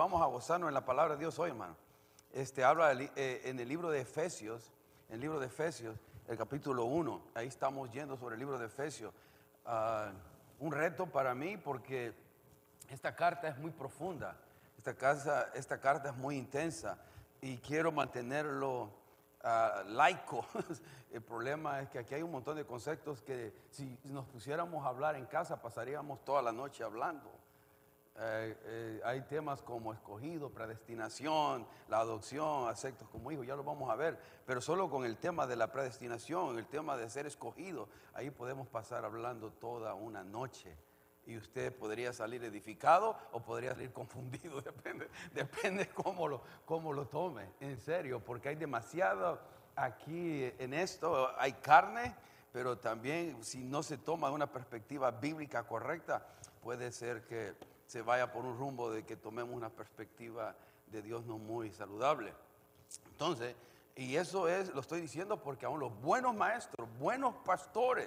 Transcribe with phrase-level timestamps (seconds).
[0.00, 1.76] vamos a gozarnos en la palabra de Dios hoy, hermano.
[2.32, 4.72] Este habla eh, en el libro de Efesios,
[5.10, 5.94] en el libro de Efesios,
[6.26, 7.20] el capítulo 1.
[7.34, 9.12] Ahí estamos yendo sobre el libro de Efesios.
[9.66, 10.10] Ah,
[10.58, 12.14] un reto para mí porque
[12.88, 14.38] esta carta es muy profunda,
[14.78, 14.94] esta
[15.78, 16.96] carta es muy intensa
[17.42, 18.88] y quiero mantenerlo
[19.44, 20.46] ah, laico.
[21.12, 24.88] El problema es que aquí hay un montón de conceptos que si nos pusiéramos a
[24.88, 27.39] hablar en casa pasaríamos toda la noche hablando.
[28.16, 33.88] Eh, eh, hay temas como escogido, predestinación, la adopción, aceptos como hijos, ya lo vamos
[33.88, 37.88] a ver, pero solo con el tema de la predestinación, el tema de ser escogido,
[38.12, 40.76] ahí podemos pasar hablando toda una noche.
[41.26, 47.06] Y usted podría salir edificado o podría salir confundido, depende, depende cómo, lo, cómo lo
[47.06, 49.40] tome, en serio, porque hay demasiado
[49.76, 52.14] aquí en esto, hay carne,
[52.52, 56.26] pero también si no se toma una perspectiva bíblica correcta,
[56.60, 57.54] puede ser que
[57.90, 60.54] se vaya por un rumbo de que tomemos una perspectiva
[60.86, 62.32] de Dios no muy saludable.
[63.06, 63.56] Entonces,
[63.96, 68.06] y eso es, lo estoy diciendo porque aún los buenos maestros, buenos pastores,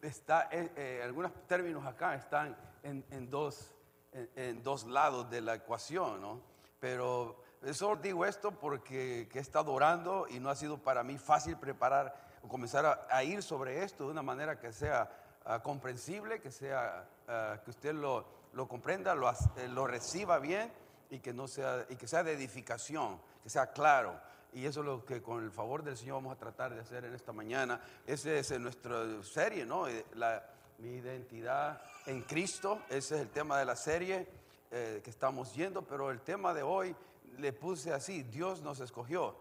[0.00, 3.74] está, eh, eh, algunos términos acá están en, dos,
[4.12, 6.40] en, dos lados de la ecuación, ¿no?
[6.78, 11.56] Pero eso digo esto porque he estado orando y no ha sido para mí fácil
[11.56, 15.10] preparar o comenzar a, ir sobre esto de una manera que sea
[15.44, 20.72] ah, comprensible, que sea, ah, que usted lo, lo comprenda, lo, eh, lo reciba bien
[21.10, 24.20] y que, no sea, y que sea de edificación, que sea claro.
[24.52, 27.04] Y eso es lo que con el favor del Señor vamos a tratar de hacer
[27.04, 27.80] en esta mañana.
[28.06, 29.88] Esa es nuestra serie, ¿no?
[29.88, 30.44] Eh, la,
[30.78, 34.28] mi identidad en Cristo, ese es el tema de la serie
[34.70, 36.94] eh, que estamos yendo, pero el tema de hoy
[37.38, 39.36] le puse así, Dios nos escogió,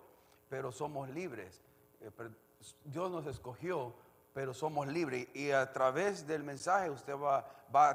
[0.49, 1.61] pero somos libres.
[2.83, 3.93] Dios nos escogió,
[4.33, 5.27] pero somos libres.
[5.33, 7.91] Y a través del mensaje usted va, va a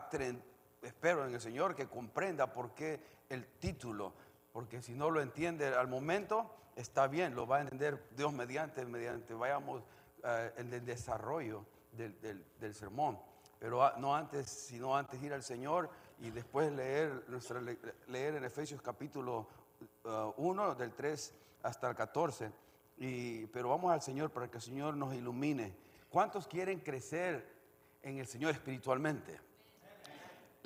[0.83, 4.13] espero en el Señor que comprenda por qué el título,
[4.53, 8.85] porque si no lo entiende al momento, está bien, lo va a entender Dios mediante,
[8.85, 9.83] mediante vayamos
[10.25, 13.19] eh, en el desarrollo del, sermón.
[13.59, 17.25] Pero no antes, sino antes ir al Señor y después leer,
[18.07, 19.49] leer en Efesios capítulo
[20.37, 22.53] 1, eh, del 3 hasta el 14.
[22.99, 25.75] Y, pero vamos al Señor para que el Señor nos ilumine.
[26.09, 27.47] ¿Cuántos quieren crecer
[28.03, 29.48] en el Señor espiritualmente?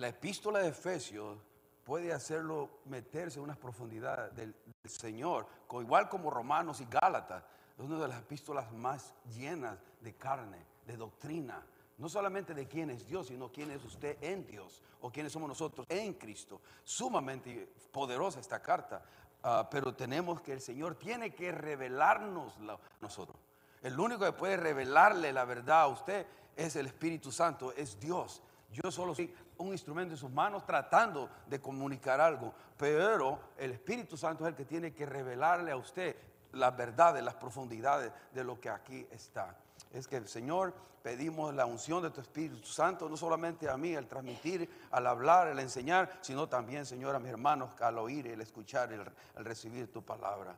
[0.03, 1.39] La epístola de Efesios
[1.85, 4.53] puede hacerlo meterse en unas profundidades del,
[4.85, 5.47] Señor,
[5.81, 7.45] igual como Romanos y Gálatas.
[7.79, 11.65] Es una de las epístolas más llenas de carne, de doctrina.
[11.99, 15.49] No solamente de quién es Dios, sino quién es usted en Dios o quiénes somos
[15.49, 16.61] nosotros en Cristo.
[16.83, 19.05] Sumamente poderosa esta carta.
[19.45, 22.55] Ah, pero tenemos que el Señor tiene que revelarnos
[23.01, 23.39] nosotros.
[23.83, 26.27] El único que puede revelarle la verdad a usted
[26.57, 28.43] es el Espíritu Santo, es Dios.
[28.73, 29.33] Yo solo soy
[29.63, 34.57] un instrumento en sus manos tratando de comunicar algo, pero el Espíritu Santo es el
[34.57, 36.17] que tiene que revelarle a usted
[36.53, 39.57] las verdades, las profundidades de lo que aquí está.
[39.93, 43.95] Es que el Señor pedimos la unción de tu Espíritu Santo, no solamente a mí,
[43.97, 48.41] al transmitir, al hablar, al enseñar, sino también, Señor, a mis hermanos, al oír, el
[48.41, 50.55] escuchar, al recibir tu palabra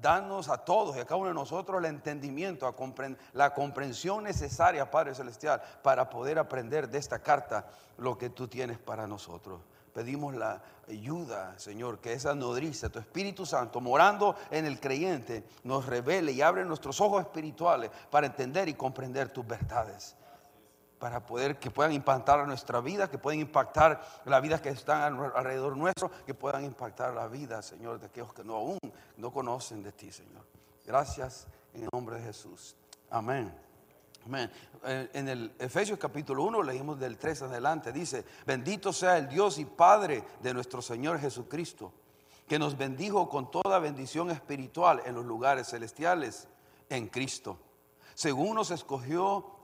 [0.00, 2.74] danos a todos y a cada uno de nosotros el entendimiento,
[3.32, 7.66] la comprensión necesaria, Padre Celestial, para poder aprender de esta carta
[7.96, 9.60] lo que tú tienes para nosotros.
[9.94, 15.86] Pedimos la ayuda, Señor, que esa nodriza, tu Espíritu Santo, morando en el creyente, nos
[15.86, 20.14] revele y abre nuestros ojos espirituales para entender y comprender tus verdades
[20.98, 25.76] para poder que puedan impactar nuestra vida, que puedan impactar la vida que están alrededor
[25.76, 28.78] nuestro, que puedan impactar la vida, Señor, de aquellos que no aún
[29.16, 30.44] no conocen de ti, Señor.
[30.84, 32.76] Gracias en el nombre de Jesús.
[33.10, 33.54] Amén.
[34.26, 34.50] Amén.
[34.84, 39.64] En el Efesios capítulo 1 leímos del 3 adelante, dice, bendito sea el Dios y
[39.64, 41.92] Padre de nuestro Señor Jesucristo,
[42.46, 46.48] que nos bendijo con toda bendición espiritual en los lugares celestiales
[46.90, 47.58] en Cristo,
[48.14, 49.57] según nos escogió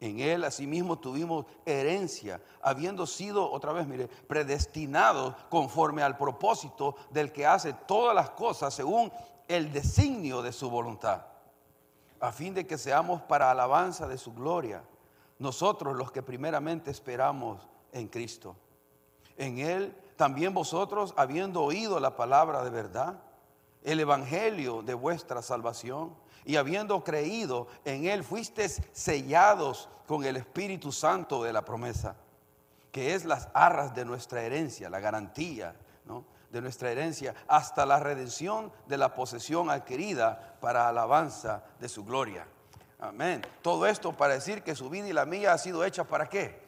[0.00, 7.32] En Él asimismo tuvimos herencia, habiendo sido, otra vez, mire, predestinados conforme al propósito del
[7.32, 9.12] que hace todas las cosas según
[9.46, 11.26] el designio de su voluntad,
[12.18, 14.82] a fin de que seamos para alabanza de su gloria,
[15.38, 18.56] nosotros los que primeramente esperamos en Cristo.
[19.36, 23.20] En Él también vosotros, habiendo oído la palabra de verdad,
[23.82, 26.14] el evangelio de vuestra salvación,
[26.44, 32.16] y habiendo creído en Él, fuisteis sellados con el Espíritu Santo de la promesa,
[32.92, 35.74] que es las arras de nuestra herencia, la garantía
[36.50, 42.44] de nuestra herencia, hasta la redención de la posesión adquirida para alabanza de su gloria.
[42.98, 43.40] Amén.
[43.62, 46.60] Todo esto para decir que su vida y la mía ha sido hecha para qué?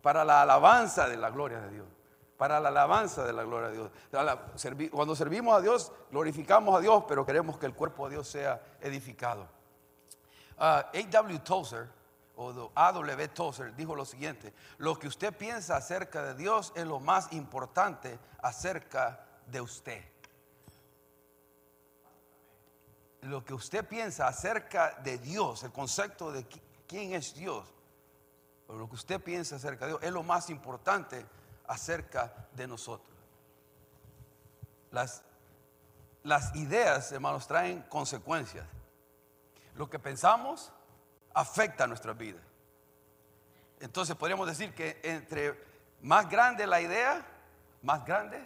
[0.00, 1.97] Para la alabanza de la gloria de Dios
[2.38, 4.90] para la alabanza de la gloria de Dios.
[4.92, 8.62] Cuando servimos a Dios, glorificamos a Dios, pero queremos que el cuerpo de Dios sea
[8.80, 9.48] edificado.
[10.56, 11.40] A.W.
[11.40, 11.88] Tozer,
[12.36, 13.28] o A.W.
[13.28, 18.20] Tozer, dijo lo siguiente, lo que usted piensa acerca de Dios es lo más importante
[18.40, 20.04] acerca de usted.
[23.22, 26.46] Lo que usted piensa acerca de Dios, el concepto de
[26.86, 27.66] quién es Dios,
[28.68, 31.26] lo que usted piensa acerca de Dios, es lo más importante
[31.68, 33.16] acerca de nosotros.
[34.90, 35.22] Las,
[36.22, 38.66] las ideas, hermanos, traen consecuencias.
[39.76, 40.72] Lo que pensamos
[41.34, 42.40] afecta a nuestra vida.
[43.80, 45.62] Entonces podríamos decir que entre
[46.00, 47.24] más grande la idea,
[47.82, 48.42] más grandes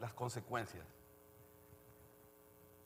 [0.00, 0.84] las consecuencias.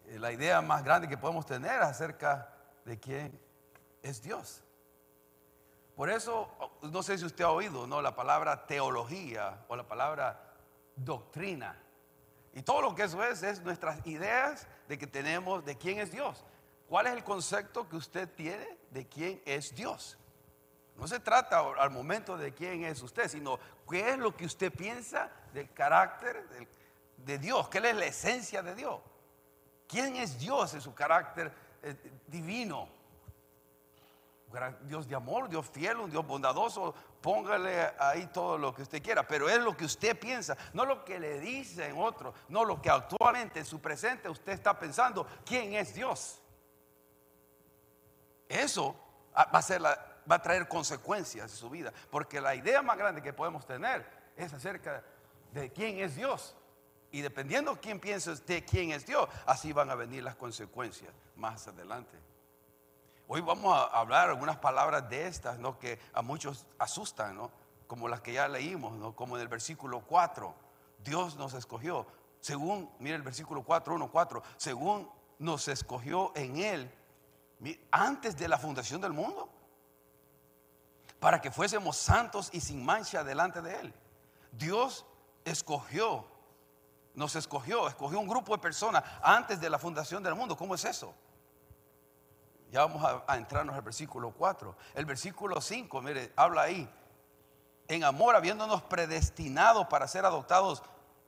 [0.07, 2.53] Eh, la idea más grande que podemos tener acerca
[2.85, 3.41] de quién
[4.03, 4.63] es Dios.
[6.03, 6.49] Por eso,
[6.83, 8.03] no sé si usted ha oído ¿no?
[8.03, 10.53] la palabra teología o la palabra
[10.97, 11.81] doctrina.
[12.53, 16.11] Y todo lo que eso es, es nuestras ideas de que tenemos de quién es
[16.11, 16.45] Dios.
[16.89, 20.19] ¿Cuál es el concepto que usted tiene de quién es Dios?
[20.97, 24.73] No se trata al momento de quién es usted, sino qué es lo que usted
[24.73, 26.49] piensa del carácter
[27.17, 29.01] de Dios, qué es la esencia de Dios.
[29.87, 31.95] ¿Quién es Dios en su carácter eh,
[34.53, 34.77] divino?
[34.83, 39.27] Dios de amor, Dios fiel, un Dios bondadoso, póngale ahí todo lo que usted quiera,
[39.27, 42.91] pero es lo que usted piensa, no lo que le dicen otros, no lo que
[42.91, 46.41] actualmente en su presente usted está pensando, ¿quién es Dios?
[48.49, 48.95] Eso
[49.35, 53.23] va a, ser va a traer consecuencias en su vida, porque la idea más grande
[53.23, 54.05] que podemos tener
[54.37, 55.03] es acerca
[55.53, 56.55] de quién es Dios.
[57.11, 61.69] Y dependiendo quién piensa de quién es Dios, así van a venir las consecuencias más
[61.69, 62.19] adelante.
[63.35, 65.59] Hoy vamos a hablar algunas palabras de estas.
[65.81, 67.41] Que a muchos asustan.
[67.87, 69.15] Como las que ya leímos.
[69.15, 70.55] Como en el versículo 4.
[71.03, 72.07] Dios nos escogió.
[72.41, 74.43] Según, mire el versículo 4, 1, 4.
[74.59, 76.95] Según nos escogió en Él
[77.91, 79.49] antes de la fundación del mundo.
[81.19, 83.95] Para que fuésemos santos y sin mancha delante de Él.
[84.51, 85.07] Dios
[85.47, 86.27] escogió,
[87.15, 90.55] nos escogió, escogió un grupo de personas antes de la fundación del mundo.
[90.55, 91.15] ¿Cómo es eso?
[92.73, 94.75] Ya vamos a, entrarnos al versículo 4.
[94.95, 96.89] El versículo 5, mire, habla ahí.
[97.87, 100.83] En amor, habiéndonos predestinado para ser adoptados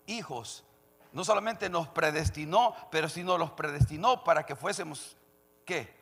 [0.07, 0.65] hijos.
[1.13, 5.19] No solamente nos predestinó, pero sino los predestinó para que fuésemos,
[5.67, 5.95] ¿qué?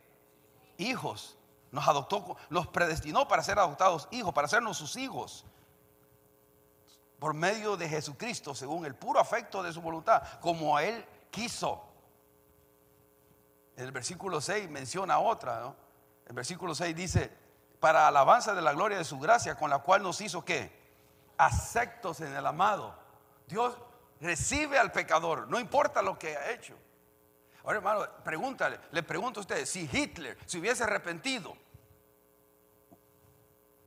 [0.79, 1.37] Hijos.
[1.73, 5.45] Nos adoptó, los predestinó para ser adoptados hijos, para sernos sus hijos.
[7.19, 11.92] Por medio de Jesucristo, según el puro afecto de su voluntad, como a Él quiso
[13.77, 15.77] el versículo 6 menciona otra, ¿no?
[16.27, 17.31] El versículo 6 dice,
[17.81, 20.81] para alabanza de la gloria de su gracia, con la cual nos hizo qué?
[21.37, 22.95] Aceptos en el amado.
[23.47, 23.77] Dios
[24.21, 26.77] recibe al pecador, no importa lo que ha hecho.
[27.65, 31.57] Ahora, hermano, pregúntale, le pregunto a usted, si Hitler se hubiese arrepentido,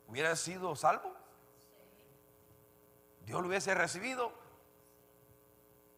[0.08, 1.13] ¿hubiera sido salvo?
[3.25, 4.32] ¿Dios lo hubiese recibido?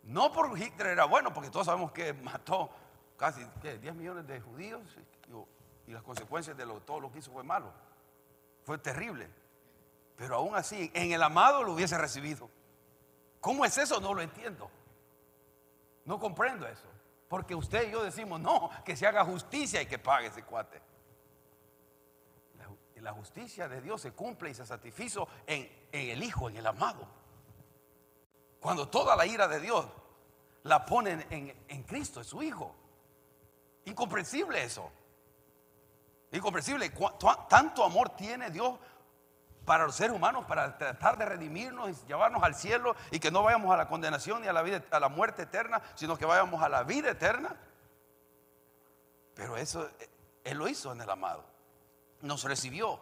[0.04, 2.70] No por Hitler era bueno, porque todos sabemos que mató
[3.18, 4.82] casi 10 millones de judíos
[5.88, 7.72] y, las consecuencias de todo lo que hizo fue malo.
[8.64, 9.30] Fue terrible.
[10.18, 12.50] Pero aún así, en el amado lo hubiese recibido.
[13.40, 14.02] ¿Cómo es eso?
[14.02, 14.70] No lo entiendo.
[16.04, 16.88] No comprendo eso.
[17.30, 20.82] Porque usted y yo decimos, no, que se haga justicia y que pague ese cuate.
[22.58, 22.68] La,
[23.02, 27.08] la justicia de Dios se cumple y se satisfizo en, el Hijo, en el amado.
[28.60, 29.86] Cuando toda la ira de Dios
[30.64, 32.76] la ponen en, en Cristo, en su Hijo.
[33.88, 34.92] Incomprensible eso.
[36.32, 36.92] Incomprensible.
[37.50, 38.78] Tanto amor tiene Dios
[39.66, 43.44] para los seres humanos, para tratar de redimirnos y llevarnos al cielo y que no
[43.44, 46.62] vayamos a la condenación ni a la, vida, a la muerte eterna, sino que vayamos
[46.62, 47.56] a la vida eterna.
[49.34, 49.90] pero eso,
[50.44, 51.46] Él lo hizo en el amado.
[52.22, 53.00] Nos recibió.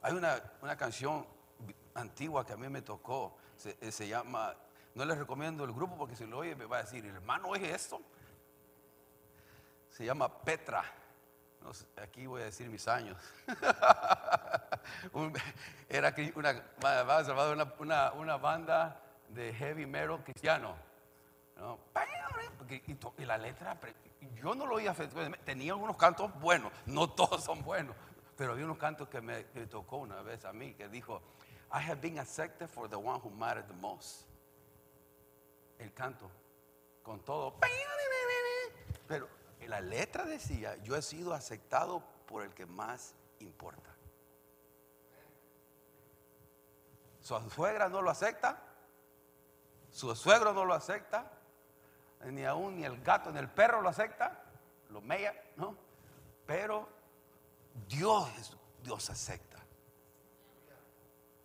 [0.00, 1.26] Hay una, una canción
[1.94, 4.54] antigua que a mí me tocó, se, eh, llama,
[4.94, 7.62] no les recomiendo el grupo porque si lo oye me va a decir, hermano, ¿es
[7.62, 8.00] esto?
[9.94, 10.84] Se llama Petra.
[12.02, 13.16] Aquí voy a decir mis años.
[15.88, 16.64] Era una,
[18.14, 20.74] una, banda de heavy metal cristiano.
[23.18, 23.78] y, la letra,
[24.34, 24.96] yo no lo oía,
[25.44, 27.94] tenía algunos cantos buenos, no todos son buenos,
[28.36, 31.22] pero había unos cantos que me, que me tocó una vez a mí, que dijo,
[31.72, 34.26] I have been accepted for the one who mattered the most.
[35.78, 36.28] El canto,
[37.04, 37.60] con todo.
[39.06, 43.94] Pero la letra decía, yo he sido aceptado por el que más importa.
[47.20, 48.62] Su suegra no lo acepta,
[49.90, 51.30] su suegro no lo acepta,
[52.24, 54.42] ni aún ni el gato ni el perro lo acepta,
[54.90, 55.76] lo mella, ¿no?
[56.46, 56.88] Pero
[57.88, 59.58] Dios, Dios acepta.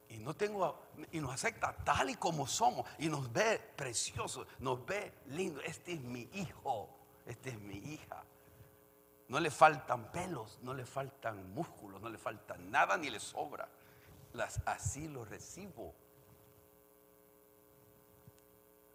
[0.09, 4.85] Y no tengo, y nos acepta tal y como somos, y nos ve preciosos, nos
[4.85, 5.61] ve lindo.
[5.61, 6.89] Este es mi hijo,
[7.29, 8.23] este es mi hija.
[9.27, 13.69] No le faltan pelos, no le faltan músculos, no le falta nada ni le sobra.
[14.33, 15.93] Las, así lo recibo.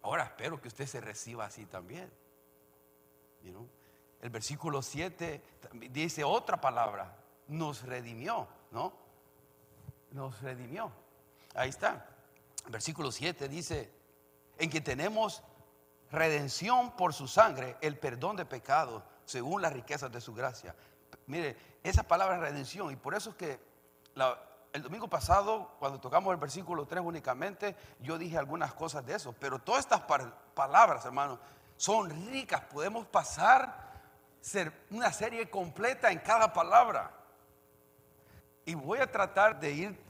[0.01, 2.11] Ahora espero que usted se reciba así también.
[4.21, 7.15] El versículo 7 también dice otra palabra,
[7.47, 8.93] nos redimió, ¿no?
[10.11, 10.91] Nos redimió.
[11.53, 12.09] Ahí está.
[12.67, 13.91] Versículo 7 dice,
[14.57, 15.41] en que tenemos
[16.15, 20.75] redención por su sangre, el perdón de pecados, según las riquezas de su gracia.
[21.27, 23.59] Mire, esa palabra es redención, y por eso es que
[24.73, 29.33] el domingo pasado, cuando tocamos el versículo 3 únicamente, yo dije algunas cosas de eso,
[29.39, 30.01] pero todas estas
[30.53, 31.39] palabras, hermanos,
[31.77, 33.85] son ricas, podemos pasar
[34.41, 37.11] ser una serie completa en cada palabra.
[38.63, 40.05] Y voy a tratar de ir,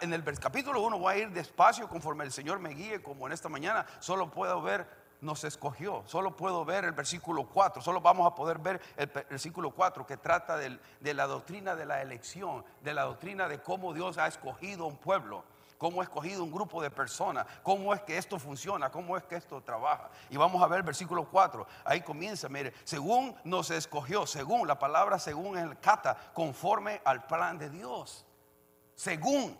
[0.00, 3.32] en el capítulo 1 voy a ir despacio conforme el Señor me guíe, como en
[3.32, 4.86] esta mañana, solo puedo ver,
[5.20, 9.70] nos escogió, solo puedo ver el versículo 4, solo vamos a poder ver el versículo
[9.70, 14.18] 4 que trata de la doctrina de la elección, de la doctrina de cómo Dios
[14.18, 15.44] ha escogido un pueblo.
[15.78, 19.36] Cómo ha escogido un grupo de personas, cómo es que esto funciona, cómo es que
[19.36, 20.10] esto trabaja.
[20.28, 21.64] Y vamos a ver el versículo 4.
[21.84, 27.58] Ahí comienza, mire, según nos escogió, según la palabra según el kata, conforme al plan
[27.58, 28.26] de Dios.
[28.96, 29.56] Según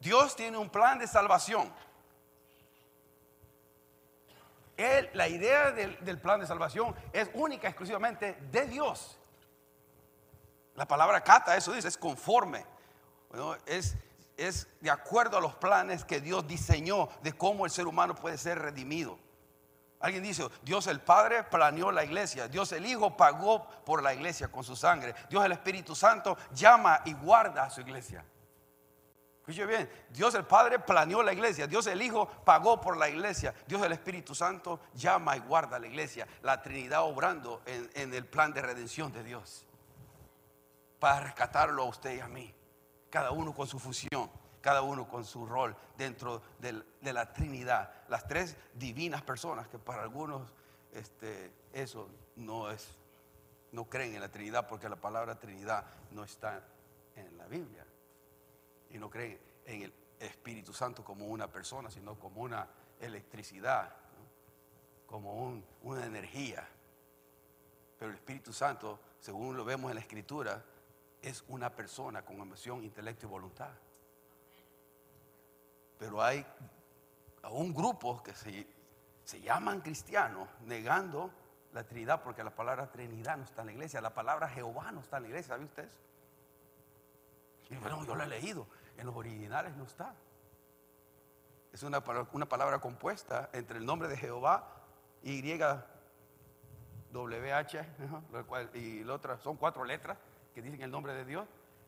[0.00, 1.72] Dios tiene un plan de salvación.
[4.80, 9.18] Él, la idea del, plan de salvación es única, exclusivamente de Dios.
[10.74, 12.64] La palabra kata, eso dice, es conforme.
[13.66, 13.96] Es,
[14.36, 18.38] es de acuerdo a los planes que Dios diseñó de cómo el ser humano puede
[18.38, 19.18] ser redimido.
[20.00, 24.48] Alguien dice, Dios el Padre planeó la iglesia, Dios el Hijo pagó por la iglesia
[24.48, 28.24] con su sangre, Dios el Espíritu Santo llama y guarda a su iglesia.
[29.50, 33.52] Escuche bien, Dios el Padre planeó la iglesia, Dios el Hijo pagó por la iglesia,
[33.66, 38.52] Dios el Espíritu Santo llama y guarda la iglesia, la Trinidad obrando en, el plan
[38.52, 39.66] de redención de Dios,
[41.00, 42.54] para rescatarlo a usted y a mí,
[43.10, 44.30] cada uno con su función,
[44.60, 50.02] cada uno con su rol dentro de la Trinidad, las tres divinas personas que para
[50.02, 50.42] algunos
[50.92, 52.86] este, eso no es,
[53.72, 56.62] no creen en la Trinidad porque la palabra Trinidad no está
[57.16, 57.84] en la Biblia
[58.90, 62.68] y no creen en el Espíritu Santo como una persona, sino como una
[63.00, 63.94] electricidad,
[65.06, 66.68] como un- una energía.
[67.98, 70.64] Pero el Espíritu Santo, según lo vemos en la Escritura,
[71.22, 73.70] es una persona con emoción, intelecto y voluntad.
[75.98, 76.44] Pero hay
[77.42, 78.66] aún grupos que se,
[79.24, 81.30] se llaman cristianos negando
[81.72, 85.00] la Trinidad, porque la palabra Trinidad no está en la iglesia, la palabra Jehová no
[85.00, 85.88] está en la iglesia, ¿sabe usted?
[87.68, 88.66] Y bueno, yo lo he leído,
[88.96, 90.14] en los originales no está.
[91.72, 94.66] Es una, pala- una palabra compuesta entre el nombre de Jehová
[95.22, 95.40] y
[97.12, 97.84] WH,
[98.74, 100.18] y la otra, son cuatro letras
[100.54, 101.46] que dicen el nombre de Dios,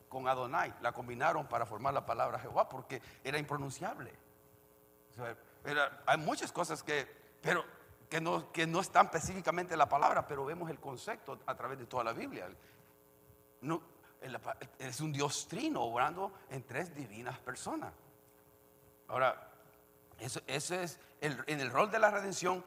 [0.08, 0.74] con Adonai.
[0.80, 4.12] La combinaron para formar la palabra Jehová porque era impronunciable.
[6.06, 7.06] Hay muchas cosas que,
[7.40, 7.64] pero,
[8.08, 11.78] que, no, que no están específicamente en la palabra, pero vemos el concepto a través
[11.78, 12.48] de toda la Biblia.
[13.60, 13.80] No,
[14.78, 17.92] es un Dios trino obrando en tres divinas personas.
[19.08, 19.48] Ahora,
[20.18, 22.64] eso, eso es el- en el rol de la redención.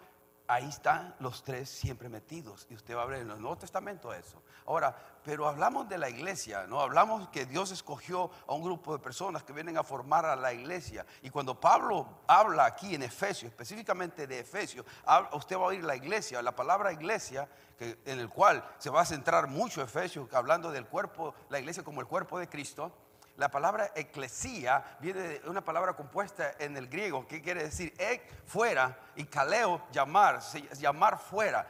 [0.48, 2.68] Ahí están los tres siempre metidos.
[2.70, 4.42] Y usted va a ver en el Nuevo Testamento eso.
[4.66, 6.82] Ahora, pero hablamos de la iglesia, ¿no?
[6.82, 10.54] Hablamos que Dios escogió a un grupo de personas que vienen a formar a la
[10.54, 11.06] iglesia.
[11.22, 14.86] Y cuando Pablo habla aquí en Efesios, específicamente de Efesios,
[15.34, 17.48] usted va a oír la iglesia, la palabra iglesia,
[17.80, 22.02] en el cual se va a centrar mucho Efesios, hablando del cuerpo, la iglesia como
[22.02, 22.92] el cuerpo de Cristo.
[23.38, 28.46] La palabra eclesía viene de una palabra compuesta en el griego que quiere decir ek
[28.46, 30.40] fuera y kaleo llamar,
[30.78, 31.68] llamar fuera.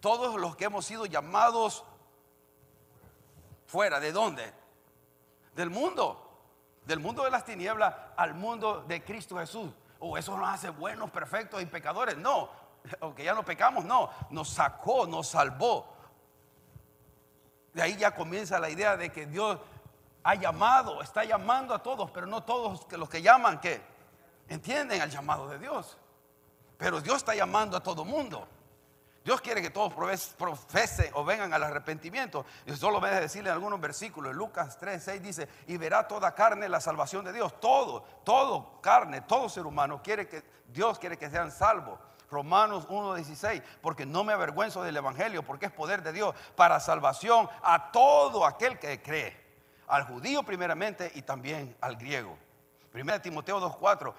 [0.00, 1.82] Todos los que hemos sido llamados
[3.66, 4.52] fuera, ¿de dónde?
[5.54, 6.28] Del mundo,
[6.84, 9.72] del mundo de las tinieblas al mundo de Cristo Jesús.
[10.00, 12.18] O oh, eso nos hace buenos, perfectos y pecadores.
[12.18, 12.50] No,
[13.00, 15.94] aunque ya no pecamos, no, nos sacó, nos salvó.
[17.72, 19.58] De ahí ya comienza la idea de que Dios
[20.22, 23.80] ha llamado, está llamando a todos, pero no todos los que llaman que
[24.48, 25.96] entienden al llamado de Dios.
[26.76, 28.46] Pero Dios está llamando a todo mundo.
[29.24, 29.92] Dios quiere que todos
[30.38, 32.46] profesen o vengan al arrepentimiento.
[32.64, 34.34] Y solo voy a decirle en algunos versículos.
[34.34, 37.60] Lucas 3, 6 dice, y verá toda carne la salvación de Dios.
[37.60, 41.98] Todo, todo carne, todo ser humano quiere que, Dios quiere que sean salvos.
[42.30, 47.48] Romanos 1:16, porque no me avergüenzo del Evangelio, porque es poder de Dios para salvación
[47.62, 49.47] a todo aquel que cree
[49.88, 52.36] al judío primeramente y también al griego.
[52.92, 54.14] Primera Timoteo 2.4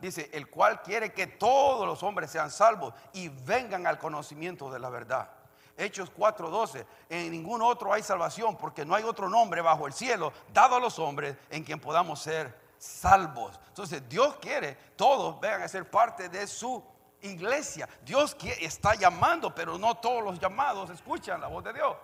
[0.00, 4.78] dice, el cual quiere que todos los hombres sean salvos y vengan al conocimiento de
[4.78, 5.30] la verdad.
[5.76, 10.32] Hechos 4:12, en ningún otro hay salvación porque no hay otro nombre bajo el cielo
[10.52, 13.60] dado a los hombres en quien podamos ser salvos.
[13.68, 16.82] Entonces Dios quiere todos vengan a ser parte de su
[17.20, 17.88] iglesia.
[18.04, 21.96] Dios está llamando, pero no todos los llamados escuchan la voz de Dios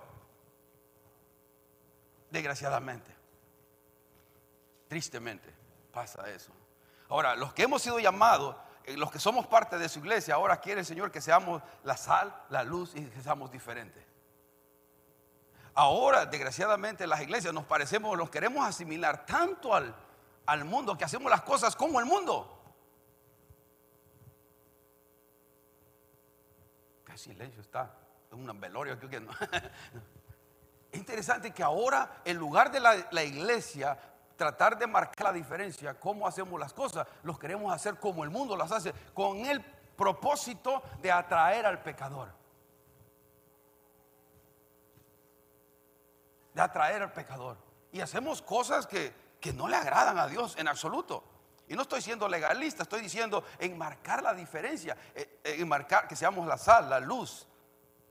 [2.34, 3.14] desgraciadamente.
[4.88, 5.54] Tristemente
[5.92, 6.52] pasa eso.
[7.08, 10.60] Ahora, los que hemos sido llamados, eh, los que somos parte de su iglesia, ahora
[10.60, 14.04] quiere el Señor que seamos la sal, la luz y que seamos diferentes.
[15.74, 19.94] Ahora, desgraciadamente, las iglesias nos parecemos, nos queremos asimilar tanto al,
[20.46, 22.50] al mundo que hacemos las cosas como el mundo.
[27.06, 27.94] Qué silencio está.
[28.32, 29.32] En un velorio que no.
[30.94, 33.98] Es interesante que ahora, en lugar de la, iglesia,
[34.36, 38.56] tratar de marcar la diferencia, cómo hacemos las cosas, los queremos hacer como el mundo
[38.56, 42.28] las hace, con el propósito de atraer al pecador.
[46.52, 47.56] De atraer al pecador.
[47.90, 51.24] Y hacemos cosas que, que no le agradan a Dios en absoluto.
[51.66, 56.14] Y no estoy siendo legalista, estoy diciendo en marcar la diferencia, eh, en marcar que
[56.14, 57.48] seamos la sal, la luz,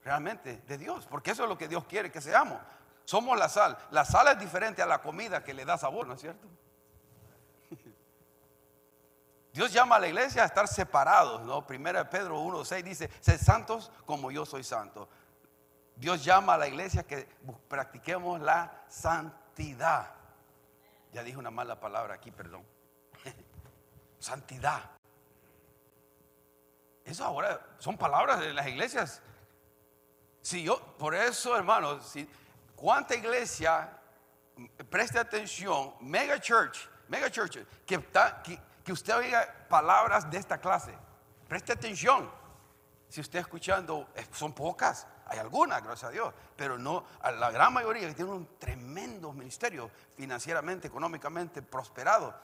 [0.03, 2.59] realmente de Dios, porque eso es lo que Dios quiere que seamos.
[3.05, 3.77] Somos la sal.
[3.91, 6.47] La sal es diferente a la comida que le da sabor, ¿no es cierto?
[9.53, 11.65] Dios llama a la iglesia a estar separados, ¿no?
[11.65, 15.09] Primera Pedro 1.6 dice, sed santos como yo soy santo.
[15.95, 17.27] Dios llama a la iglesia a que
[17.67, 20.11] practiquemos la santidad.
[21.11, 22.65] Ya dije una mala palabra aquí, perdón.
[24.19, 24.81] santidad.
[27.05, 29.21] Eso ahora son palabras de las iglesias
[30.43, 32.27] si yo, por eso, hermano, si,
[32.75, 33.97] ¿cuánta iglesia,
[34.89, 40.93] preste atención, mega church, mega church, que, usted oiga palabras de esta clase?
[41.47, 42.29] Preste atención.
[43.07, 47.71] Si usted escuchando, son pocas, hay algunas, gracias a Dios, pero no, a la gran
[47.71, 52.37] mayoría que tienen un tremendo ministerio financieramente, económicamente prosperado,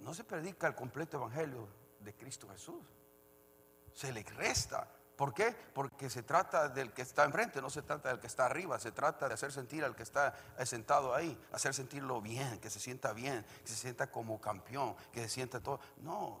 [0.00, 1.68] no se predica el completo evangelio
[2.00, 2.82] de Cristo Jesús.
[3.92, 4.88] Se le resta
[5.20, 5.54] ¿Por qué?
[5.74, 8.90] Porque se trata del que está enfrente, no se trata del que está arriba, se
[8.90, 13.12] trata de hacer sentir al que está sentado ahí, hacer sentirlo bien, que se sienta
[13.12, 15.78] bien, que se sienta como campeón, que se sienta todo.
[15.98, 16.40] No,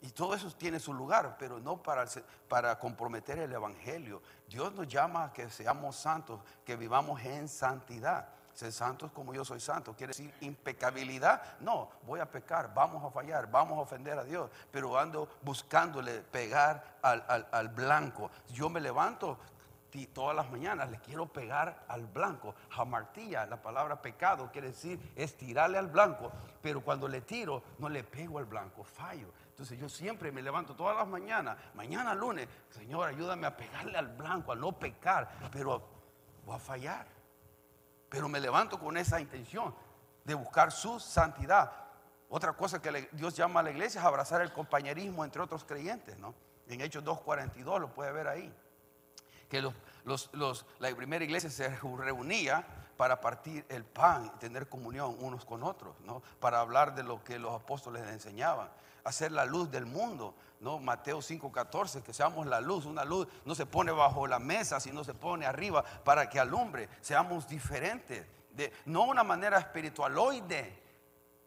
[0.00, 2.06] y todo eso tiene su lugar, pero no para,
[2.48, 4.22] para comprometer el Evangelio.
[4.48, 8.26] Dios nos llama a que seamos santos, que vivamos en santidad.
[8.54, 9.94] Ser santos como yo soy santo.
[9.94, 11.58] ¿Quiere decir impecabilidad?
[11.60, 14.50] No, voy a pecar, vamos a fallar, vamos a ofender a Dios.
[14.70, 18.30] Pero ando buscándole pegar al, blanco.
[18.48, 19.38] Yo me levanto
[20.12, 22.54] todas las mañanas le quiero pegar al blanco.
[22.70, 27.88] Jamartilla, la palabra pecado quiere decir es tirarle al blanco, pero cuando le tiro no
[27.88, 29.28] le pego al blanco, fallo.
[29.50, 34.08] Entonces yo siempre me levanto todas las mañanas, mañana lunes, Señor, ayúdame a pegarle al
[34.08, 35.86] blanco, a no pecar, pero
[36.44, 37.06] voy a fallar.
[38.08, 39.74] Pero me levanto con esa intención
[40.24, 41.72] de buscar su santidad.
[42.28, 46.18] Otra cosa que Dios llama a la iglesia es abrazar el compañerismo entre otros creyentes,
[46.18, 46.34] ¿no?
[46.66, 48.52] En Hechos 2.42 lo puede ver ahí.
[49.48, 49.74] Que los,
[50.78, 55.94] la primera iglesia se reunía para partir el pan y tener comunión unos con otros,
[56.00, 56.22] ¿no?
[56.40, 58.68] Para hablar de lo que los apóstoles enseñaban,
[59.04, 60.78] hacer la luz del mundo, ¿no?
[60.78, 65.04] Mateo 5:14, que seamos la luz, una luz no se pone bajo la mesa, sino
[65.04, 70.82] se pone arriba para que alumbre, seamos diferentes, de, no una manera espiritualoide,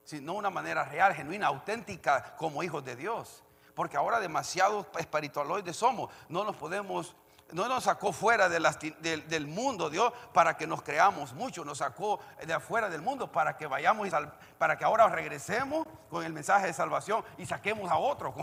[0.04, 3.44] sino una manera real, genuina, auténtica como hijos de Dios.
[3.74, 7.16] Porque ahora demasiados espiritualoides somos, no nos podemos
[7.52, 12.54] no nos sacó fuera del, mundo Dios para que nos creamos mucho, nos sacó de
[12.54, 14.12] afuera del mundo para que vayamos y
[14.58, 18.36] para que ahora regresemos con el mensaje de salvación y saquemos a otro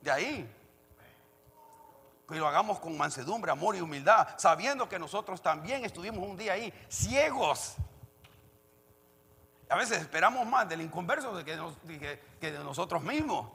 [0.00, 0.52] de ahí.
[2.28, 6.54] Que lo hagamos con mansedumbre, amor y humildad, sabiendo que nosotros también estuvimos un día
[6.54, 7.76] ahí ciegos.
[9.68, 13.48] A veces esperamos más del inconverso que de nosotros mismos.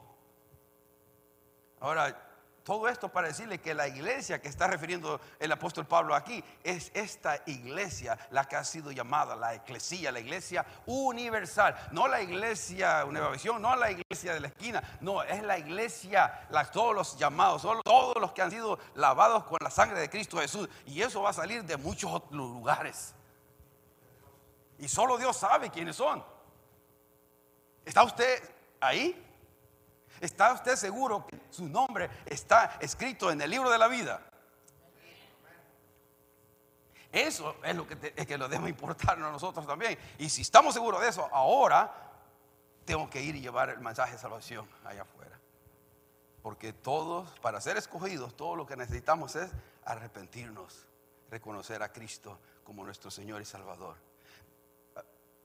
[1.80, 2.31] Ahora,
[2.64, 6.92] todo esto para decirle que la iglesia que está refiriendo el apóstol Pablo aquí es
[6.94, 11.74] esta iglesia la que ha sido llamada la eclesía, la iglesia universal.
[11.90, 17.18] No la iglesia no la iglesia de la esquina, no, es la iglesia, todos los
[17.18, 20.68] llamados, todos los que han sido lavados con la sangre de Cristo Jesús.
[20.86, 23.14] Y eso va a salir de muchos lugares.
[24.78, 26.24] Y solo Dios sabe quiénes son.
[27.84, 28.42] ¿Está usted
[28.80, 29.31] ahí?
[30.20, 34.20] ¿Está usted seguro que su nombre está escrito en el libro de la vida?
[37.10, 39.98] Eso es lo que, que nos debe importarnos a nosotros también.
[40.18, 41.92] Y si estamos seguros de eso, ahora
[42.84, 45.38] tengo que ir y llevar el mensaje de salvación allá afuera.
[46.42, 49.50] Porque todos, para ser escogidos, todo lo que necesitamos es
[49.84, 50.86] arrepentirnos,
[51.30, 53.96] reconocer a Cristo como nuestro Señor y Salvador.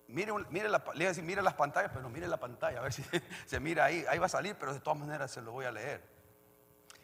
[0.08, 0.84] Mire, mire, la,
[1.22, 3.04] mire las pantallas, pero mire la pantalla, a ver si
[3.46, 4.06] se mira ahí.
[4.08, 6.02] Ahí va a salir, pero de todas maneras se lo voy a leer.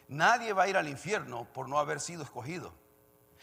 [0.08, 2.72] Nadie va a ir al infierno por no haber sido escogido,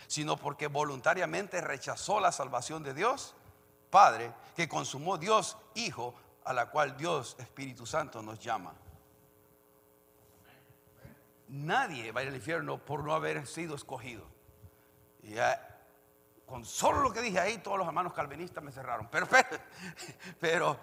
[0.08, 3.36] sino porque voluntariamente rechazó la salvación de Dios,
[3.90, 8.74] Padre, que consumó Dios Hijo, a la cual Dios Espíritu Santo nos llama.
[11.48, 14.26] Nadie va a ir al infierno por no haber sido escogido.
[16.52, 19.08] Con solo lo que dije ahí, todos los hermanos calvinistas me cerraron.
[19.10, 19.26] Pero,
[20.42, 20.78] pero,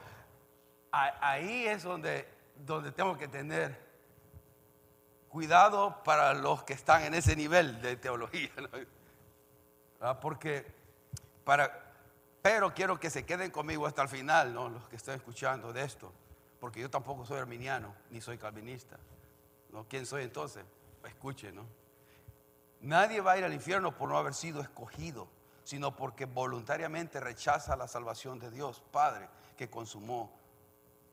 [0.90, 2.26] ahí es donde,
[2.56, 3.78] donde tengo que tener
[5.28, 8.50] cuidado para los que están en ese nivel de teología.
[10.00, 10.64] Ah, porque
[11.44, 11.92] para,
[12.40, 16.10] pero quiero que se queden conmigo hasta el final, los que estén escuchando de esto.
[16.60, 18.96] Porque yo tampoco soy arminiano, ni soy calvinista.
[19.70, 19.84] ¿no?
[19.86, 20.64] ¿Quién soy entonces?
[21.04, 21.66] Escuchen, ¿no?
[22.80, 25.28] Nadie va a ir al infierno por no haber sido escogido
[25.68, 30.32] sino porque voluntariamente rechaza la salvación de Dios Padre que consumó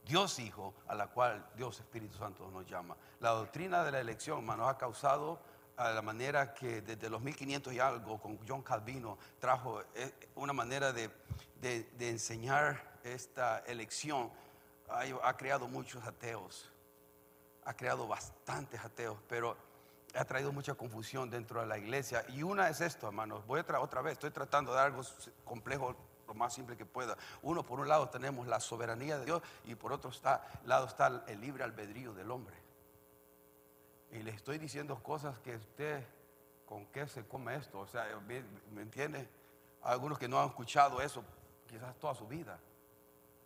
[0.06, 2.96] Dios Hijo, a la cual Dios Espíritu Santo nos llama.
[3.20, 5.42] La doctrina de la elección, hermano, ha causado
[5.76, 10.54] a la manera que desde los 1500 y algo, con John Calvino, trajo eh, una
[10.54, 11.12] manera de,
[12.00, 14.32] enseñar esta elección,
[14.88, 16.72] ha creado muchos ateos,
[17.66, 19.58] ha creado bastantes ateos, pero
[20.16, 22.26] ha traído mucha confusión dentro de la iglesia.
[22.30, 23.46] Y una es esto, hermanos.
[23.46, 25.02] Voy a otra vez, estoy tratando de dar algo
[25.44, 25.96] complejo
[26.28, 27.18] lo más simple que pueda.
[27.42, 31.24] Uno, por un lado tenemos la soberanía de Dios y por otro está, lado está
[31.28, 32.56] el libre albedrío del hombre.
[34.12, 36.04] Y le estoy diciendo cosas que usted,
[36.66, 37.80] ¿con qué se come esto?
[37.80, 39.28] O sea, ¿me, entiende?
[39.84, 41.24] Algunos que no han escuchado eso
[41.68, 42.60] quizás toda su vida.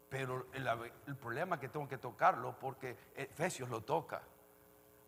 [0.10, 0.67] Pero el,
[1.08, 4.21] el problema que tengo que tocarlo porque Efesios lo toca.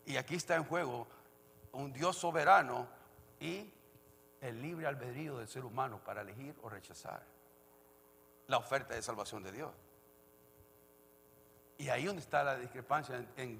[0.04, 1.06] Y aquí está en juego
[1.72, 2.86] un Dios soberano
[3.40, 3.72] y
[4.40, 7.22] el libre albedrío del ser humano para elegir o rechazar
[8.48, 9.72] la oferta de salvación de Dios.
[11.78, 13.58] Y ahí donde está la discrepancia en,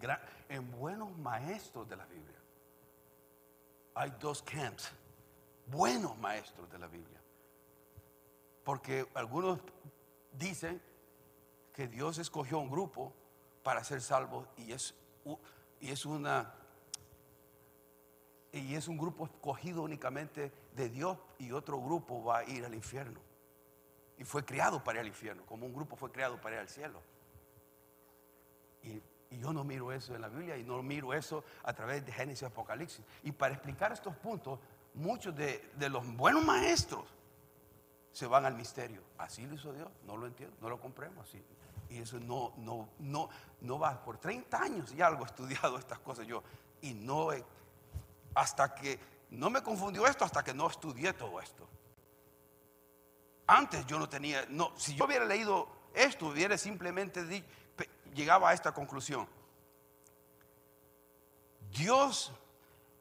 [0.48, 2.38] en, buenos maestros de la Biblia.
[3.94, 4.92] Hay dos camps,
[5.66, 7.20] buenos maestros de la Biblia.
[8.64, 9.60] Porque algunos
[10.32, 10.80] dicen
[11.72, 13.12] que Dios escogió un grupo
[13.62, 14.94] para ser salvos y es,
[15.80, 16.54] y es una
[18.52, 22.74] y es un grupo escogido únicamente de Dios y otro grupo va a ir al
[22.74, 23.18] infierno.
[24.18, 27.00] Y fue criado para al infierno, como un grupo fue creado para ir al cielo.
[28.82, 29.02] Y,
[29.40, 32.42] yo no miro eso en la Biblia y no miro eso a través de Génesis
[32.42, 33.02] y Apocalipsis.
[33.22, 34.58] Y para explicar estos puntos,
[34.92, 37.06] muchos de, de los buenos maestros
[38.12, 39.00] se van al misterio.
[39.16, 41.42] Así lo hizo Dios, no lo entiendo, no lo compremos así.
[41.88, 43.30] Y eso no, no, no,
[43.62, 44.04] no va.
[44.04, 46.42] Por 30 años ya algo he estudiado estas cosas yo
[46.82, 47.42] y no he
[48.34, 48.98] hasta que
[49.30, 51.68] no me confundió esto, hasta que no estudié todo esto.
[53.46, 57.44] Antes yo no tenía, no, si yo hubiera leído esto, hubiera simplemente
[58.14, 59.26] llegaba a esta conclusión.
[61.70, 62.32] Dios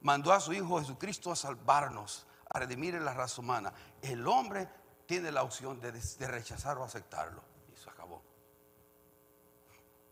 [0.02, 3.74] mandó a su Hijo Jesucristo a salvarnos, a redimir la raza humana.
[4.02, 4.70] El hombre
[5.06, 7.44] tiene la opción de, de rechazar o aceptarlo.
[7.70, 8.22] Y eso acabó.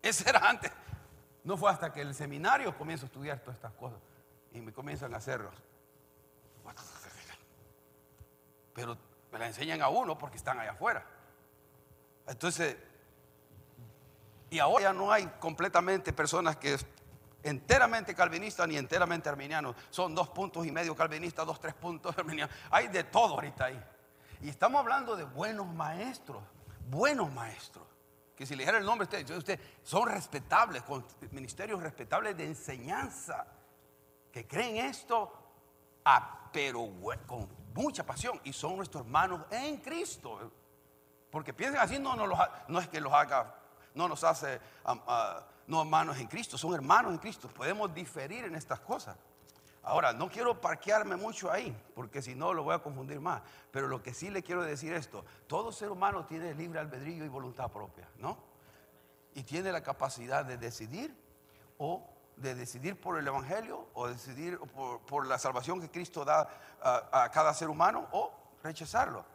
[0.01, 0.71] Ese era antes.
[1.43, 3.99] No fue hasta que el seminario comienzo a estudiar todas estas cosas
[4.53, 5.53] y me comienzan a hacerlos.
[8.73, 8.97] Pero
[9.31, 11.05] me la enseñan a uno porque están allá afuera.
[12.27, 12.77] Entonces,
[14.49, 16.77] y ahora ya no hay completamente personas que
[17.43, 19.75] enteramente calvinistas ni enteramente arminianos.
[19.89, 22.55] Son dos puntos y medio calvinistas, dos, tres puntos arminianos.
[22.71, 23.83] Hay de todo ahorita ahí.
[24.41, 26.41] Y estamos hablando de buenos maestros,
[26.89, 27.85] buenos maestros.
[28.35, 33.45] Que si le dijera el nombre usted, usted son respetables, con ministerios respetables de enseñanza,
[34.31, 35.31] que creen esto,
[36.51, 36.89] pero
[37.27, 40.51] con mucha pasión y son nuestros hermanos en Cristo.
[41.31, 43.55] Porque piensen así, no, no, es que los haga,
[43.93, 44.59] no nos hace
[45.67, 47.47] no hermanos en Cristo, son hermanos en Cristo.
[47.47, 49.15] Podemos diferir en estas cosas.
[49.83, 53.41] Ahora, no quiero parquearme mucho ahí, porque si no lo voy a confundir más.
[53.71, 57.27] Pero lo que sí le quiero decir esto, todo ser humano tiene libre albedrío y
[57.27, 58.37] voluntad propia, ¿no?
[59.35, 61.15] Y tiene la capacidad de decidir
[61.77, 62.03] o
[62.41, 66.47] de decidir por el Evangelio o decidir por, la salvación que Cristo da
[66.81, 68.31] a, cada ser humano o
[68.63, 69.25] rechazarlo.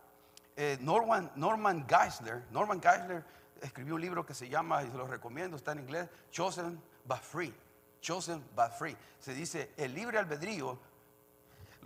[0.56, 3.24] Eh, Norman, Norman Geisler, Norman Geisler
[3.60, 7.20] escribió un libro que se llama, y se lo recomiendo, está en inglés, Chosen but
[7.20, 7.54] Free.
[8.00, 8.96] Chosen but Free.
[9.18, 10.78] Se dice, el libre albedrío,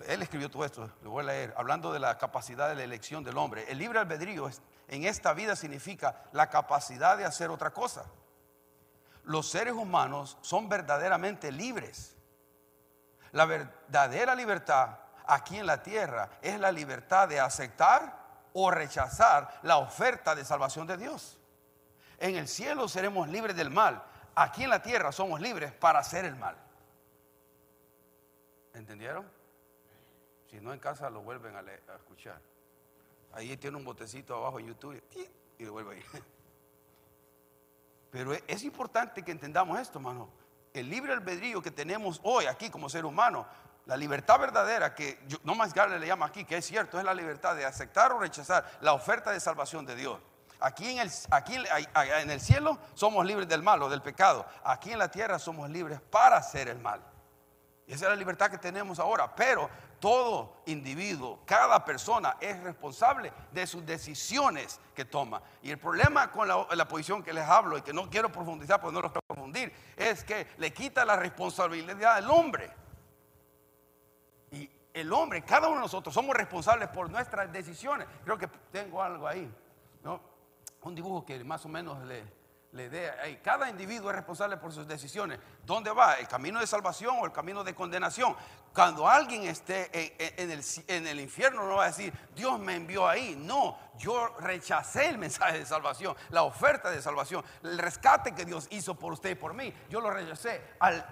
[0.06, 3.24] él escribió todo esto, lo voy a leer, hablando de la capacidad de la elección
[3.24, 3.64] del hombre.
[3.68, 4.50] El libre albedrío
[4.88, 8.04] en esta vida significa la capacidad de hacer otra cosa.
[9.28, 12.16] Los seres humanos son verdaderamente libres.
[13.32, 19.76] La verdadera libertad aquí en la tierra es la libertad de aceptar o rechazar la
[19.76, 21.38] oferta de salvación de Dios.
[22.16, 24.02] En el cielo seremos libres del mal.
[24.34, 26.56] Aquí en la tierra somos libres para hacer el mal.
[28.72, 29.30] ¿Entendieron?
[30.50, 31.60] Si no en casa lo vuelven a,
[31.94, 32.40] escuchar.
[33.34, 35.02] Ahí tiene un botecito abajo en YouTube
[35.58, 36.24] y lo vuelve a ir.
[38.18, 40.28] Pero es importante que entendamos esto, hermano.
[40.74, 43.46] El libre albedrío que tenemos hoy aquí como ser humano,
[43.86, 47.54] la libertad verdadera que no más le llama aquí, que es cierto, es la libertad
[47.54, 50.18] de aceptar o rechazar la oferta de salvación de Dios.
[50.58, 54.44] Aquí en el, aquí en el cielo somos libres del mal o del pecado.
[54.64, 57.00] Aquí en la tierra somos libres para hacer el mal.
[57.86, 59.32] Y esa es la libertad que tenemos ahora.
[59.32, 65.42] Pero todo individuo, cada persona es responsable de sus decisiones que toma.
[65.62, 68.94] Y el problema con la, posición que les hablo y que no quiero profundizar porque
[68.94, 72.70] no lo quiero confundir, es que le quita la responsabilidad al hombre.
[74.52, 78.06] Y el hombre, cada uno de nosotros somos responsables por nuestras decisiones.
[78.24, 79.50] Creo que tengo algo ahí.
[80.02, 80.38] ¿no?
[80.82, 82.24] un dibujo que más o menos le,
[82.72, 85.38] le dé Cada individuo es responsable por sus decisiones.
[85.64, 86.14] ¿Dónde va?
[86.14, 88.36] ¿El camino de salvación o el camino de condenación?
[88.74, 93.08] Cuando alguien esté en, el, en, el, infierno no va a decir, Dios me envió
[93.08, 93.36] ahí.
[93.36, 98.68] No, yo rechacé el mensaje de salvación, la oferta de salvación, el rescate que Dios
[98.70, 99.72] hizo por usted y por mí.
[99.88, 100.62] Yo lo rechacé.
[100.78, 101.06] Al,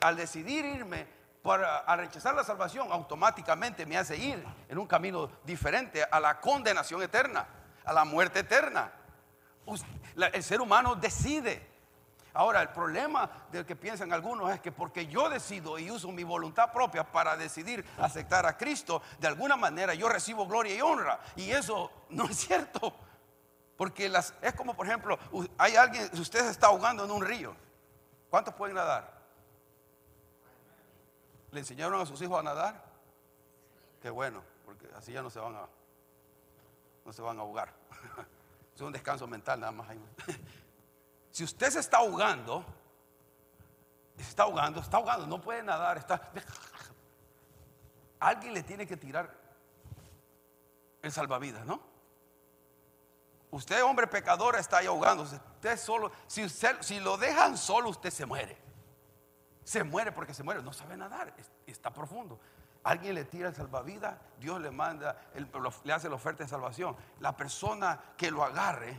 [0.00, 1.06] al decidir irme
[1.42, 7.02] para rechazar la salvación, automáticamente me hace ir en un camino diferente a la condenación
[7.02, 7.46] eterna
[7.84, 8.92] a la muerte eterna.
[10.16, 11.68] El ser humano decide.
[12.32, 16.22] Ahora, el problema del que piensan algunos es que porque yo decido y uso mi
[16.22, 21.20] voluntad propia para decidir aceptar a Cristo, de alguna manera yo recibo gloria y honra.
[21.34, 22.94] Y eso no es cierto.
[23.76, 25.18] Porque las, es como, por ejemplo,
[25.58, 27.56] hay alguien, usted se está ahogando en un río.
[28.28, 29.20] ¿Cuántos pueden nadar?
[31.50, 32.84] ¿Le enseñaron a sus hijos a nadar?
[34.00, 35.66] Qué bueno, porque así ya no se van a
[37.04, 37.72] no se van a ahogar.
[38.80, 39.88] Es un descanso mental nada más.
[41.32, 42.64] Si usted se está ahogando,
[44.16, 46.32] se está ahogando, está ahogando, no puede nadar, está...
[48.18, 49.32] Alguien le tiene que tirar
[51.02, 51.80] el salvavidas, ¿no?
[53.52, 55.36] Usted, hombre pecador, está ahí ahogándose.
[55.36, 58.58] Usted solo, si lo dejan solo, usted se muere.
[59.62, 61.32] Se muere porque se muere, no sabe nadar,
[61.66, 62.40] está profundo.
[62.82, 65.16] Alguien le tira el salvavidas, Dios le manda,
[65.84, 66.96] le hace la oferta de salvación.
[67.20, 68.98] La persona que lo agarre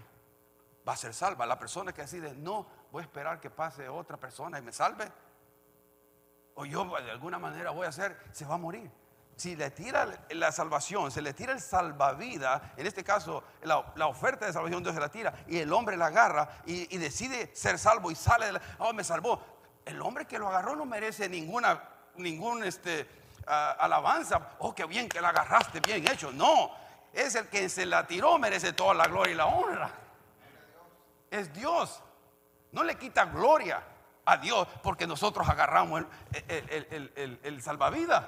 [0.87, 1.45] va a ser salva.
[1.45, 5.11] La persona que decide, no, voy a esperar que pase otra persona y me salve.
[6.55, 8.91] O yo de alguna manera voy a hacer, se va a morir.
[9.35, 14.45] Si le tira la salvación, se le tira el salvavidas, en este caso la, oferta
[14.45, 18.11] de salvación Dios se la tira y el hombre la agarra y, decide ser salvo
[18.11, 19.41] y sale, oh, me salvó.
[19.83, 21.81] El hombre que lo agarró no merece ninguna,
[22.17, 23.07] ningún este,
[23.47, 26.31] alabanza, oh, qué bien que la agarraste, bien hecho.
[26.31, 26.71] No,
[27.13, 29.91] es el que se la tiró, merece toda la gloria y la honra.
[31.29, 32.01] Es Dios.
[32.71, 33.83] No le quita gloria
[34.25, 36.03] a Dios porque nosotros agarramos
[36.47, 38.25] el, el, salvavidas.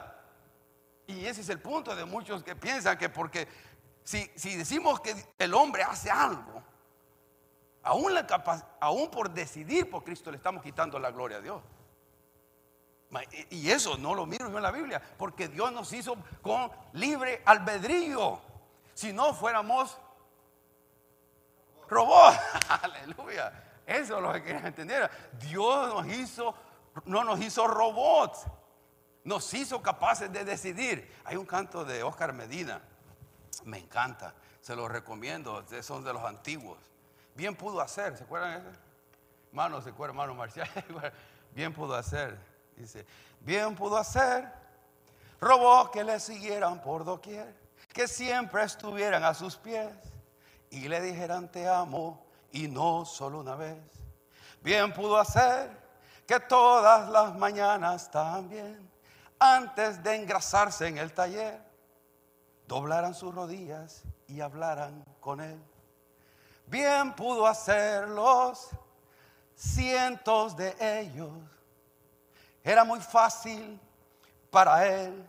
[1.07, 3.47] Y ese es el punto de muchos que piensan que porque
[4.03, 6.61] Si, si decimos que el hombre hace algo,
[7.83, 8.25] aún, la
[8.81, 11.61] aún por decidir por Cristo le estamos quitando la gloria a Dios.
[13.49, 17.41] Y eso no lo miro yo en la Biblia, porque Dios nos hizo con libre
[17.45, 18.39] albedrío.
[18.93, 19.97] Si no fuéramos
[21.89, 22.39] robots,
[22.81, 23.63] aleluya.
[23.85, 25.09] Eso es lo que quería entender.
[25.39, 26.55] Dios nos hizo,
[27.05, 28.45] no nos hizo robots,
[29.23, 31.13] nos hizo capaces de decidir.
[31.25, 32.81] Hay un canto de Oscar Medina,
[33.65, 36.79] me encanta, se lo recomiendo, son de los antiguos.
[37.35, 38.79] Bien pudo hacer, ¿se acuerdan ese?
[39.49, 40.69] Hermano, ¿se acuerdan, hermano Marcial?
[41.55, 42.37] Bien pudo hacer,
[42.75, 43.05] dice,
[43.39, 44.51] bien pudo hacer,
[45.39, 47.55] robó que le siguieran por doquier,
[47.93, 49.91] que siempre estuvieran a sus pies
[50.69, 53.77] y le dijeran te amo y no solo una vez.
[54.61, 55.69] Bien pudo hacer
[56.25, 58.89] que todas las mañanas también,
[59.37, 61.61] antes de engrasarse en el taller,
[62.67, 65.61] doblaran sus rodillas y hablaran con él.
[66.65, 68.69] Bien pudo hacerlos
[69.55, 71.31] cientos de ellos.
[72.63, 73.79] Era muy fácil
[74.49, 75.27] para él.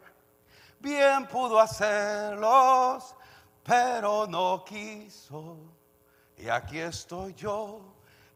[0.78, 3.16] Bien pudo hacerlos,
[3.64, 5.56] pero no quiso.
[6.36, 7.80] Y aquí estoy yo,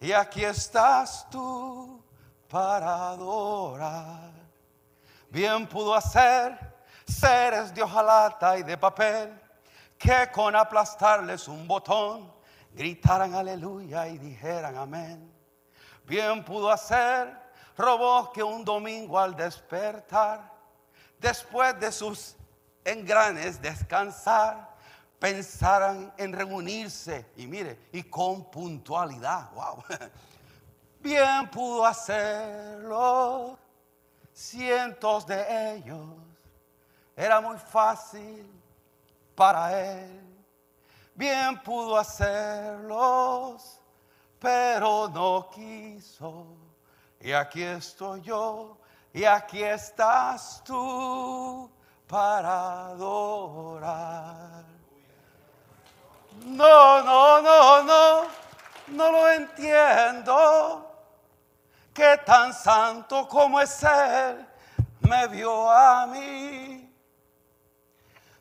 [0.00, 2.02] y aquí estás tú
[2.48, 4.32] para adorar.
[5.30, 6.58] Bien pudo hacer
[7.06, 9.38] seres de hojalata y de papel
[9.98, 12.32] que con aplastarles un botón
[12.72, 15.30] gritaran aleluya y dijeran amén.
[16.06, 17.47] Bien pudo hacer
[17.78, 20.52] robots que un domingo al despertar,
[21.18, 22.34] después de sus
[22.84, 24.68] engranes descansar,
[25.18, 29.84] pensaran en reunirse y mire, y con puntualidad, wow.
[31.00, 33.56] Bien pudo hacerlo,
[34.32, 36.08] cientos de ellos,
[37.16, 38.44] era muy fácil
[39.36, 40.20] para él.
[41.14, 43.80] Bien pudo hacerlos,
[44.40, 46.67] pero no quiso.
[47.20, 48.78] Y aquí estoy yo,
[49.12, 51.70] y aquí estás tú
[52.06, 54.64] para adorar.
[56.44, 58.22] No, no, no, no,
[58.88, 60.84] no lo entiendo.
[61.92, 64.46] Que tan santo como es Él
[65.00, 66.88] me vio a mí.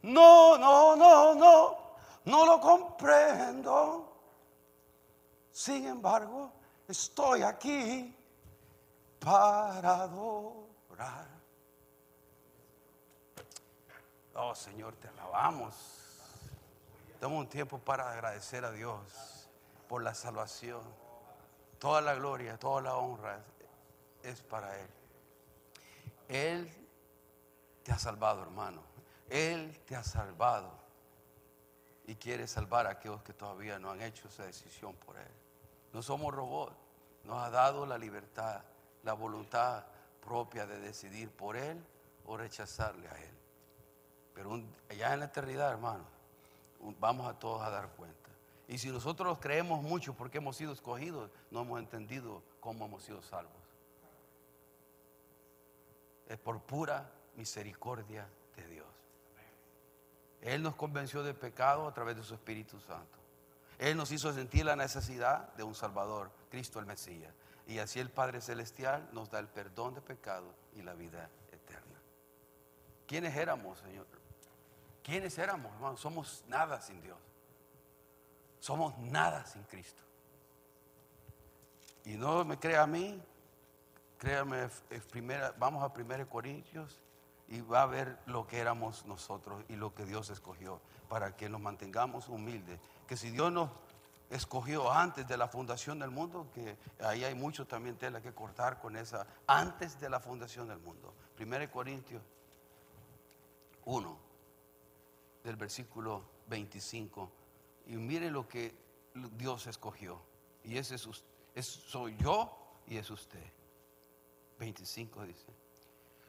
[0.03, 1.77] No, no, no, no,
[2.25, 4.13] no lo comprendo.
[5.51, 6.51] Sin embargo,
[6.87, 8.16] estoy aquí
[9.19, 11.27] para adorar.
[14.33, 15.75] Oh Señor, te alabamos.
[17.19, 19.49] Damos un tiempo para agradecer a Dios
[19.87, 20.81] por la salvación.
[21.79, 23.43] Toda la gloria, toda la honra
[24.23, 24.87] es para Él.
[26.27, 26.87] Él
[27.83, 28.81] te ha salvado, hermano.
[29.29, 30.71] Él te ha salvado.
[32.05, 35.31] Y quiere salvar a aquellos que todavía no han hecho esa decisión por Él.
[35.93, 36.75] No somos robots.
[37.23, 38.61] Nos ha dado la libertad,
[39.07, 39.85] la voluntad
[40.21, 41.81] propia de decidir por Él
[42.25, 43.33] o rechazarle a Él.
[44.35, 46.03] Pero allá en la eternidad, hermano,
[46.99, 48.29] vamos a todos a dar cuenta.
[48.67, 53.21] Y si nosotros creemos mucho porque hemos sido escogidos, no hemos entendido cómo hemos sido
[53.21, 53.55] salvos.
[56.27, 58.87] Es por pura misericordia de Dios.
[60.41, 63.17] Él nos convenció de pecado a través de su Espíritu Santo.
[63.79, 67.33] Él nos hizo sentir la necesidad de un Salvador, Cristo el Mesías.
[67.67, 71.99] Y así el Padre Celestial nos da el perdón de pecado y la vida eterna.
[73.05, 74.07] ¿Quiénes éramos, Señor?
[75.03, 75.99] ¿Quiénes éramos, hermanos?
[75.99, 77.17] Somos nada sin Dios.
[78.59, 80.01] Somos nada sin Cristo.
[82.05, 83.21] Y no me crea a mí,
[84.17, 84.69] créame,
[85.11, 86.99] primera, vamos a 1 Corintios
[87.49, 91.49] y va a ver lo que éramos nosotros y lo que Dios escogió para que
[91.49, 92.79] nos mantengamos humildes.
[93.07, 93.69] Que si Dios nos
[94.29, 98.79] escogió antes de la fundación del mundo, que ahí hay mucho también tela que cortar
[98.79, 101.13] con esa, antes de la fundación del mundo.
[101.39, 102.21] 1 Corintios
[103.85, 104.17] 1
[105.43, 107.31] del versículo 25.
[107.87, 108.75] Y mire lo que
[109.37, 110.19] Dios escogió.
[110.63, 110.95] Y ese
[111.55, 113.43] es, soy yo y es usted.
[114.59, 115.47] 25 dice.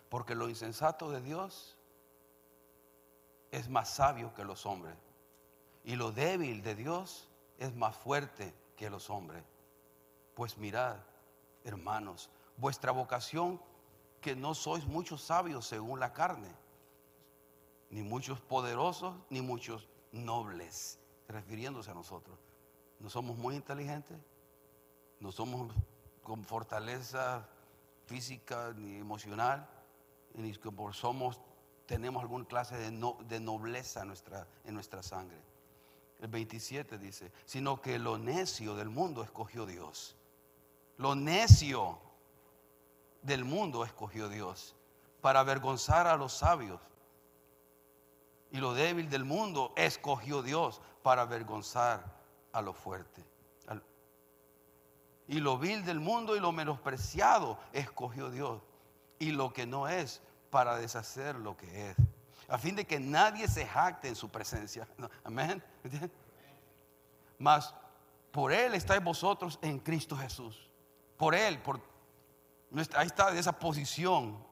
[0.08, 1.76] Porque lo insensato de Dios
[3.50, 4.96] es más sabio que los hombres.
[5.84, 7.27] Y lo débil de Dios
[7.58, 9.44] es más fuerte que los hombres.
[10.34, 10.96] Pues mirad,
[11.64, 13.60] hermanos, vuestra vocación
[14.20, 16.48] que no sois muchos sabios según la carne
[17.90, 20.98] ni muchos poderosos, ni muchos nobles,
[21.28, 22.38] refiriéndose a nosotros.
[23.00, 24.18] No somos muy inteligentes,
[25.20, 25.72] no somos
[26.22, 27.48] con fortaleza
[28.06, 29.68] física ni emocional,
[30.34, 30.52] ni
[30.92, 31.40] somos,
[31.86, 35.40] tenemos alguna clase de, nobleza nuestra, en nuestra sangre.
[36.20, 40.16] El 27 dice, sino que lo necio del mundo escogió Dios.
[40.96, 41.98] Lo necio
[43.22, 44.74] del mundo escogió Dios
[45.20, 46.80] para avergonzar a los sabios.
[48.50, 52.04] Y lo débil del mundo escogió Dios para avergonzar
[52.52, 53.24] a lo fuerte.
[55.28, 58.62] Y lo vil del mundo y lo menospreciado escogió Dios.
[59.18, 61.96] Y lo que no es para deshacer lo que es.
[62.48, 64.88] A fin de que nadie se jacte en su presencia.
[65.22, 65.62] Amén.
[67.38, 67.74] Mas
[68.32, 70.68] por Él estáis vosotros en Cristo Jesús.
[71.16, 71.80] Por Él, por
[72.94, 74.42] ahí está esa posición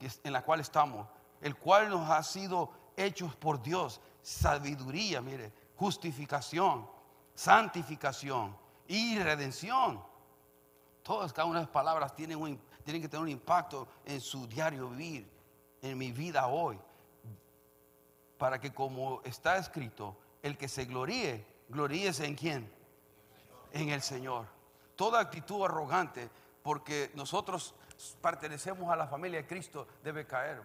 [0.00, 1.06] en la cual estamos,
[1.40, 6.88] el cual nos ha sido hechos por Dios, sabiduría, mire, justificación,
[7.34, 8.56] santificación
[8.88, 10.02] y redención.
[11.02, 14.88] Todas, cada una de las palabras tienen, tienen que tener un impacto en su diario
[14.88, 15.30] vivir,
[15.82, 16.78] en mi vida hoy,
[18.44, 22.70] para que como está escrito, el que se gloríe, gloríese en quién?
[23.72, 24.44] En el Señor.
[24.96, 26.28] Toda actitud arrogante,
[26.62, 27.74] porque nosotros
[28.20, 30.62] pertenecemos a la familia de Cristo, debe caer.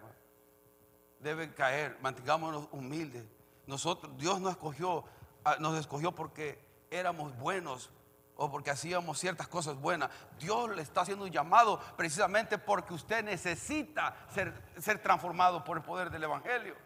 [1.20, 1.96] Debe caer.
[2.02, 3.24] Mantengámonos humildes.
[3.66, 5.02] Nosotros, Dios nos escogió,
[5.42, 7.90] ah, nos escogió porque éramos buenos
[8.36, 10.10] o porque hacíamos ciertas cosas buenas.
[10.38, 15.82] Dios le está haciendo un llamado precisamente porque usted necesita ser, ser transformado por el
[15.82, 16.76] poder del Evangelio.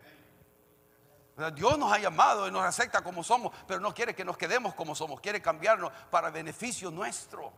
[1.54, 4.74] Dios nos ha llamado y nos acepta como somos, pero no quiere que nos quedemos
[4.74, 7.52] como somos, quiere cambiarnos para beneficio nuestro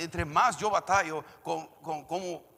[0.00, 1.66] entre más yo batallo con,
[2.04, 2.54] con,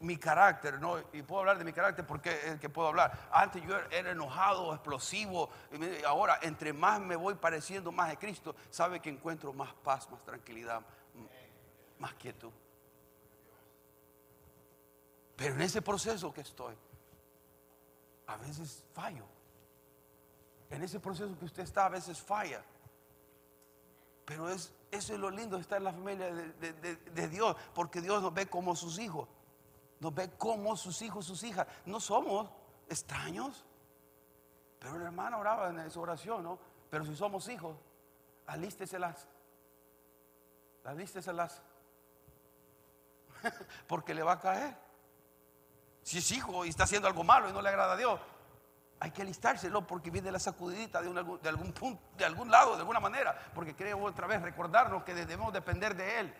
[0.00, 0.98] mi carácter, ¿no?
[1.12, 3.28] Y puedo hablar de mi carácter porque es el que puedo hablar.
[3.30, 5.50] Antes yo era enojado, explosivo.
[5.72, 10.08] Y ahora, entre más me voy pareciendo más de Cristo, sabe que encuentro más paz,
[10.10, 10.80] más tranquilidad,
[11.98, 12.50] más quietud.
[15.36, 16.74] Pero en ese proceso que estoy,
[18.30, 19.24] a veces fallo.
[20.70, 22.62] En ese proceso que usted está, a veces falla.
[24.24, 28.34] Pero es eso es lo lindo estar en la familia de, Dios, porque Dios nos
[28.34, 29.28] ve como sus hijos,
[30.00, 31.66] nos ve como sus hijos, sus hijas.
[31.86, 32.50] No somos
[32.88, 33.64] extraños,
[34.80, 36.58] pero el hermano oraba en su oración, ¿no?
[36.90, 37.76] Pero si somos hijos,
[38.46, 39.28] alísteselas,
[40.84, 41.62] alísteselas,
[43.86, 44.89] porque le va a caer.
[46.02, 48.20] Si es hijo y está haciendo algo malo y no le agrada a Dios,
[49.00, 52.80] hay que alistárselo porque viene la sacudidita de, de, algún punto, de algún lado, de
[52.80, 53.36] alguna manera.
[53.54, 56.34] Porque creo otra vez recordarnos que debemos depender de Él.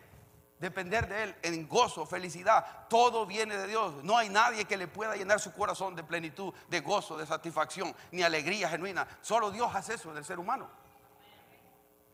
[0.59, 2.87] Depender de Él en gozo, felicidad.
[2.87, 4.03] Todo viene de Dios.
[4.03, 7.95] No hay nadie que le pueda llenar su corazón de plenitud, de gozo, de satisfacción,
[8.11, 9.07] ni alegría genuina.
[9.21, 10.69] Solo Dios hace eso en el ser humano.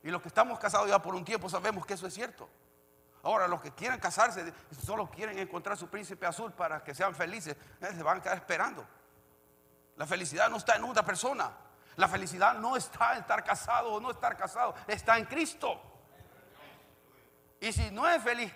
[0.02, 2.48] Y los que estamos casados ya por un tiempo sabemos que eso es cierto.
[3.24, 4.54] Ahora, los que quieren casarse,
[4.84, 8.38] solo quieren encontrar su príncipe azul para que sean felices, eh, se van a quedar
[8.38, 8.86] esperando.
[9.96, 11.52] La felicidad no está en una persona.
[11.96, 15.82] La felicidad no está en estar casado o no estar casado, está en Cristo.
[17.60, 18.54] Y si no es feliz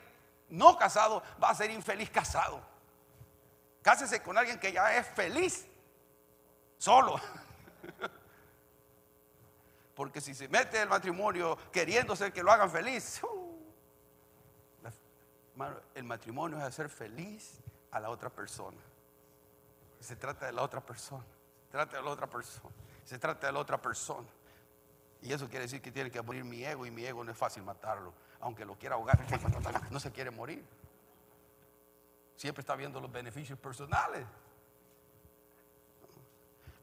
[0.52, 2.62] no casado, va a ser infeliz casado.
[3.82, 5.66] Cásese con alguien que ya es feliz
[6.78, 7.20] solo.
[9.96, 13.22] Porque si se mete el matrimonio queriéndose que lo hagan feliz,
[15.96, 17.60] el matrimonio es hacer feliz
[17.92, 18.78] a la otra persona
[20.02, 21.24] se trata de la otra persona.
[21.66, 22.70] Se trata de la otra persona.
[23.06, 24.28] Se trata de la otra persona.
[25.22, 27.38] Y eso quiere decir que tiene que morir mi ego y mi ego no es
[27.38, 28.14] fácil matarlo.
[28.40, 29.20] Aunque lo quiera ahogar,
[29.92, 30.66] no se quiere morir.
[32.36, 34.26] Siempre está viendo los beneficios personales.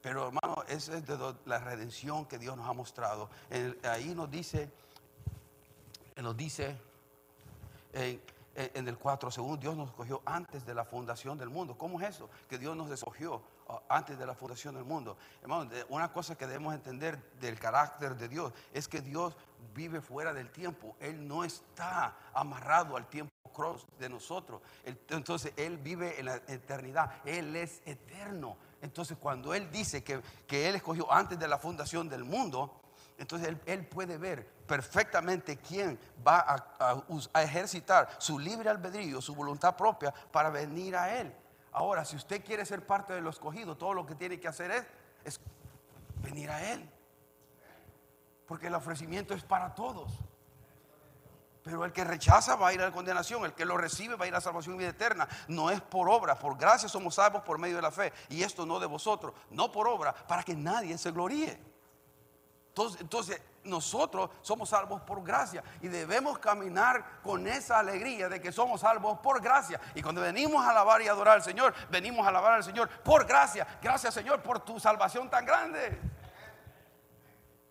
[0.01, 3.29] Pero hermano, esa es de la redención que Dios nos ha mostrado.
[3.83, 4.71] ahí nos dice,
[6.17, 6.79] nos dice
[7.93, 8.23] en
[8.59, 11.79] en el 4, según Dios nos escogió antes de la fundación del mundo.
[11.79, 12.29] ¿Cómo es eso?
[12.49, 15.17] Que Dios nos escogió ah, antes de la fundación del mundo.
[15.41, 19.37] Hermano, una cosa que debemos entender del carácter de Dios es que Dios
[19.75, 20.97] vive fuera del tiempo.
[20.99, 24.61] Él no está amarrado al tiempo cross de nosotros.
[24.85, 27.13] Entonces, Él vive en la eternidad.
[27.25, 28.57] Él es eterno.
[28.83, 32.81] Entonces, cuando Él dice que, que Él escogió antes de la fundación del mundo,
[33.19, 36.45] entonces él, puede ver perfectamente quién va
[36.79, 41.35] a, ejercitar su libre albedrío, su voluntad propia para venir a Él.
[41.73, 44.71] Ahora, si usted quiere ser parte de lo escogido, todo lo que tiene que hacer
[44.71, 44.87] es,
[45.25, 45.41] es
[46.23, 46.89] venir a Él.
[48.47, 50.13] Porque el ofrecimiento es para todos.
[51.65, 54.27] Pero el que rechaza va a ir a la condenación, el que lo recibe va
[54.27, 55.29] a ir a la salvación y vida eterna.
[55.49, 58.13] No es por obra, por gracia somos salvos por medio de la fe.
[58.29, 61.68] Y esto no de vosotros, no por obra, para que nadie se gloríe.
[63.01, 68.81] Entonces, nosotros somos salvos por gracia y debemos caminar con esa alegría de que somos
[68.81, 69.81] salvos por gracia.
[69.95, 73.27] Y cuando venimos a alabar y adorar al Señor, venimos a alabar al Señor por
[73.27, 73.67] gracia.
[73.83, 76.01] Gracias Señor por tu salvación tan grande.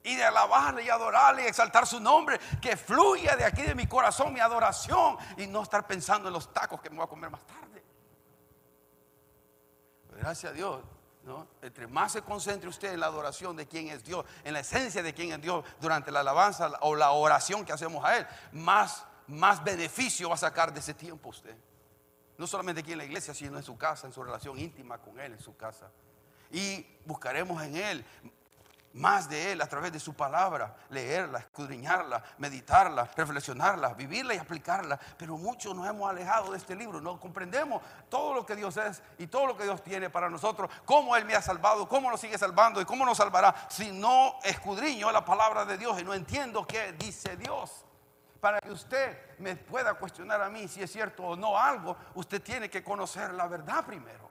[0.03, 3.87] y de alabarle y adorarle y exaltar su nombre, que fluya de aquí de mi
[3.87, 7.29] corazón mi adoración y no estar pensando en los tacos que me voy a comer
[7.29, 7.83] más tarde.
[10.17, 10.81] Gracias a Dios,
[11.61, 15.03] Entre más se concentre usted en la adoración de quién es Dios, en la esencia
[15.03, 19.05] de quién es Dios durante la alabanza o la oración que hacemos a Él, más,
[19.27, 21.55] más beneficio va a sacar de ese tiempo usted.
[22.37, 25.19] No solamente aquí en la iglesia, sino en su casa, en su relación íntima con
[25.19, 25.89] Él, en su casa.
[26.51, 28.05] Y buscaremos en Él
[28.97, 34.99] más de Él a través de su palabra, leerla, escudriñarla, meditarla, reflexionarla, vivirla y aplicarla.
[35.17, 39.01] Pero muchos nos hemos alejado de este libro, no comprendemos todo lo que Dios es
[39.17, 42.19] y todo lo que Dios tiene para nosotros, cómo Él me ha salvado, cómo nos
[42.19, 46.13] sigue salvando y cómo nos salvará si no escudriño la palabra de Dios y no
[46.13, 47.85] entiendo qué dice Dios.
[48.39, 52.41] Para que usted me pueda cuestionar a mí si es cierto o no algo, usted
[52.41, 54.26] tiene que conocer la verdad primero.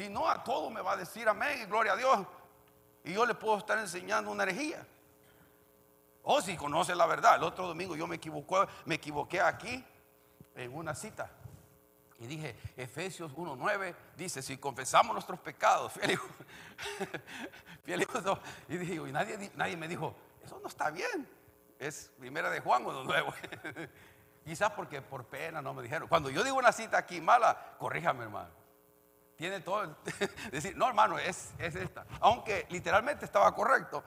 [0.00, 2.26] Si no, a todo me va a decir amén y gloria a Dios.
[3.04, 4.82] Y yo le puedo estar enseñando una herejía.
[6.22, 7.36] O si conoce la verdad.
[7.36, 9.84] El otro domingo yo me equivoqué, me equivoqué aquí
[10.54, 11.30] en una cita.
[12.18, 15.92] Y dije, Efesios 1.9 dice, si confesamos nuestros pecados,
[17.84, 18.06] fiel
[18.70, 21.28] y dije, y nadie, nadie me dijo, eso no está bien.
[21.78, 23.90] Es primera de Juan 1.9.
[24.46, 26.08] Quizás porque por pena no me dijeron.
[26.08, 28.59] Cuando yo digo una cita aquí mala, corríjame hermano
[29.40, 29.96] tiene todo.
[30.52, 32.04] decir, no, hermano, es, es esta.
[32.20, 34.04] Aunque literalmente estaba correcto.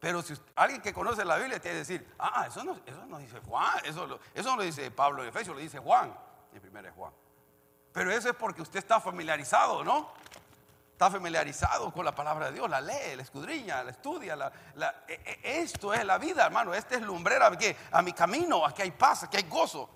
[0.00, 3.18] Pero si alguien que conoce la Biblia tiene que decir, ah, eso no, eso no
[3.18, 6.16] dice Juan, eso, eso no lo dice Pablo en Efesios, lo dice Juan.
[6.54, 7.12] El primero es Juan.
[7.92, 10.14] Pero eso es porque usted está familiarizado, ¿no?
[10.92, 14.34] Está familiarizado con la palabra de Dios, la lee, la escudriña, la estudia.
[14.34, 14.50] La,
[15.06, 16.72] e, e, esto es la vida, hermano.
[16.72, 17.52] Este es lumbrera
[17.92, 19.90] a mi camino, aquí hay paz, aquí hay gozo.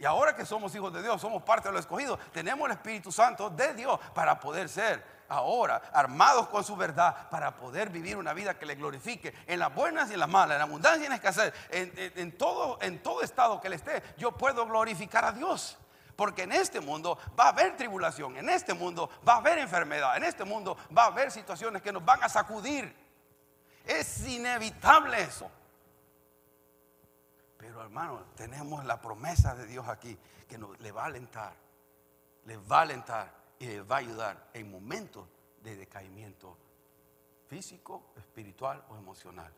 [0.00, 3.12] Y ahora que somos hijos de Dios, somos parte de los escogidos, tenemos el Espíritu
[3.12, 8.32] Santo de Dios para poder ser ahora armados con su verdad, para poder vivir una
[8.32, 11.06] vida que le glorifique en las buenas y en las malas, en la abundancia y
[11.06, 15.76] en escasez, en, todo, en todo estado que le esté, yo puedo glorificar a Dios.
[16.16, 20.16] Porque en este mundo va a haber tribulación, en este mundo va a haber enfermedad,
[20.16, 22.94] en este mundo va a haber situaciones que nos van a sacudir.
[23.84, 25.50] Es inevitable eso.
[27.60, 31.54] Pero hermano, tenemos la promesa de Dios aquí que le va a alentar,
[32.46, 35.28] le va a alentar y le va a ayudar en momentos
[35.62, 36.56] de decaimiento
[37.48, 39.52] físico, espiritual o emocional.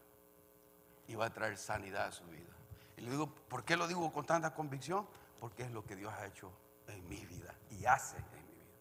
[1.07, 2.50] Y va a traer sanidad a su vida.
[2.96, 5.07] Y le digo, ¿por qué lo digo con tanta convicción?
[5.38, 6.50] Porque es lo que Dios ha hecho
[6.88, 8.74] en mi vida y hace en mi vida.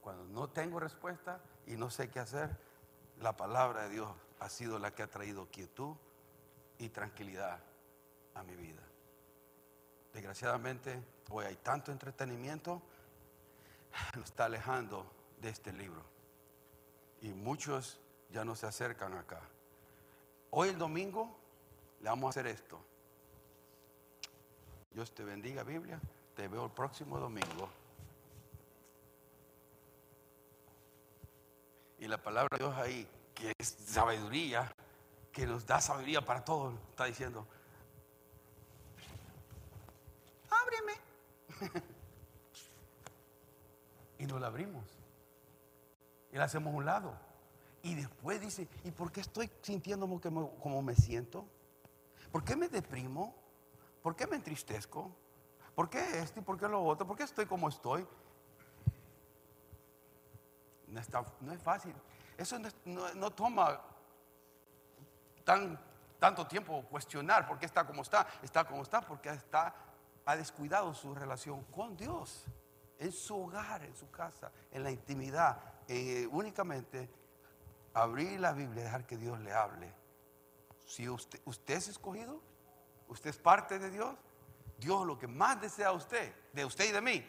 [0.00, 2.56] Cuando no tengo respuesta y no sé qué hacer,
[3.18, 4.08] la palabra de Dios
[4.38, 5.96] ha sido la que ha traído quietud
[6.78, 7.60] y tranquilidad
[8.38, 8.82] a mi vida.
[10.12, 12.80] Desgraciadamente, hoy hay tanto entretenimiento,
[14.16, 15.06] nos está alejando
[15.40, 16.02] de este libro.
[17.20, 17.98] Y muchos
[18.30, 19.40] ya no se acercan acá.
[20.50, 21.36] Hoy el domingo
[22.00, 22.80] le vamos a hacer esto.
[24.92, 26.00] Dios te bendiga, Biblia.
[26.34, 27.68] Te veo el próximo domingo.
[31.98, 34.72] Y la palabra de Dios ahí, que es sabiduría,
[35.32, 37.46] que nos da sabiduría para todo, está diciendo,
[44.18, 44.84] y nos la abrimos.
[46.32, 47.14] Y la hacemos a un lado.
[47.82, 51.46] Y después dice, ¿y por qué estoy sintiéndome como me siento?
[52.30, 53.34] ¿Por qué me deprimo?
[54.02, 55.10] ¿Por qué me entristezco?
[55.74, 57.06] ¿Por qué esto y por qué lo otro?
[57.06, 58.06] ¿Por qué estoy como estoy?
[60.88, 61.00] No,
[61.40, 61.94] no es fácil.
[62.36, 63.80] Eso no, toma
[65.44, 65.78] tan,
[66.18, 68.26] tanto tiempo cuestionar por qué está como está.
[68.42, 69.74] Está como está porque está
[70.28, 72.44] ha descuidado su relación con Dios,
[72.98, 75.58] en su hogar, en su casa, en la intimidad,
[75.88, 77.08] eh, únicamente
[77.94, 79.90] abrir la Biblia dejar que Dios le hable.
[80.84, 82.42] Si usted, usted es escogido,
[83.08, 84.14] usted es parte de Dios,
[84.76, 87.26] Dios lo que más desea a usted, de usted y de mí,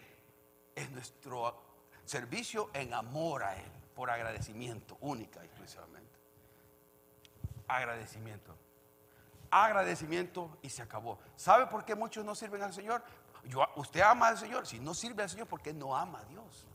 [0.76, 1.58] es nuestro
[2.04, 6.20] servicio en amor a Él, por agradecimiento, única y exclusivamente.
[7.66, 8.58] Agradecimiento
[9.52, 11.20] agradecimiento y se acabó.
[11.36, 13.04] ¿Sabe por qué muchos no sirven al Señor?
[13.46, 14.68] Yo, usted ama al Señor.
[14.68, 16.66] Si no sirve al Señor, porque no ama a Dios.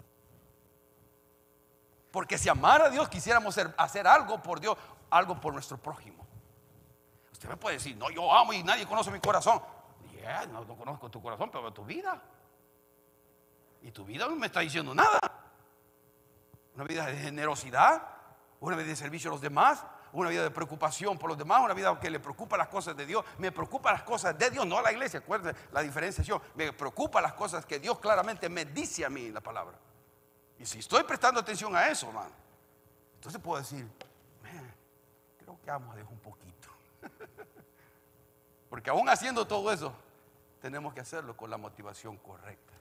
[2.10, 4.76] Porque si amara a Dios, quisiéramos hacer, algo por Dios,
[5.10, 6.24] algo por nuestro prójimo.
[7.32, 9.60] Usted me puede decir, no, yo amo y nadie conoce mi corazón.
[10.52, 12.22] no, no conozco tu corazón, pero tu vida.
[13.82, 15.18] Y tu vida no me está diciendo nada.
[16.74, 18.02] Una vida de generosidad,
[18.60, 19.84] una vida de servicio a los demás,
[20.20, 23.06] una vida de preocupación por los demás, una vida que le preocupa las cosas de
[23.06, 23.24] Dios.
[23.38, 25.20] Me preocupa las cosas de Dios, no a la iglesia.
[25.20, 26.40] Acuérdense la diferenciación.
[26.54, 29.76] Me preocupa las cosas que Dios claramente me dice a mí en la palabra.
[30.58, 32.30] Y si estoy prestando atención a eso, hermano,
[33.16, 33.88] entonces puedo decir,
[35.64, 36.68] ya vamos a dejar un poquito.
[38.68, 39.94] Porque aún haciendo todo eso,
[40.60, 42.74] tenemos que hacerlo con la motivación correcta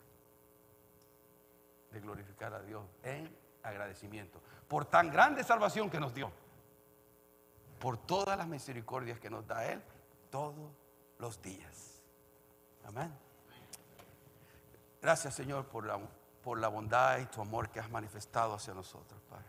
[1.92, 6.32] de glorificar a Dios en agradecimiento por tan grande salvación que nos dio,
[7.84, 9.82] por todas las misericordias que nos da Él
[10.32, 10.72] todos
[11.20, 12.02] los días.
[12.86, 13.14] Amén.
[15.02, 16.00] Gracias Señor por la,
[16.42, 19.44] por la bondad y tu amor que has manifestado hacia nosotros, Padre.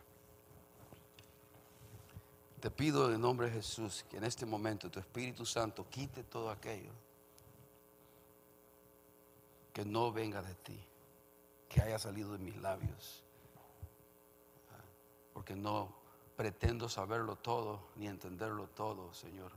[2.59, 6.51] Te pido en nombre de Jesús que en este momento tu Espíritu Santo quite todo
[6.51, 6.91] aquello
[9.73, 10.85] que no venga de ti,
[11.69, 13.23] que haya salido de mis labios,
[15.33, 16.04] porque no
[16.37, 19.53] pretendo saberlo todo ni entenderlo todo, Señor.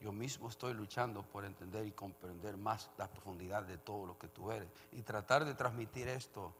[0.00, 4.28] Yo mismo estoy luchando por entender y comprender más la profundidad de todo lo que
[4.28, 6.54] tú eres y tratar de transmitir esto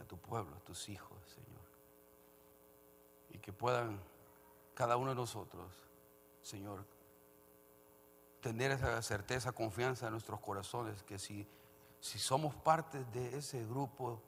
[0.00, 1.60] a tu pueblo, a tus hijos, Señor.
[3.30, 4.00] Y que puedan
[4.74, 5.70] cada uno de nosotros,
[6.40, 6.86] Señor,
[8.40, 11.46] tener esa certeza, confianza en nuestros corazones, que si,
[12.00, 14.22] si somos parte de ese grupo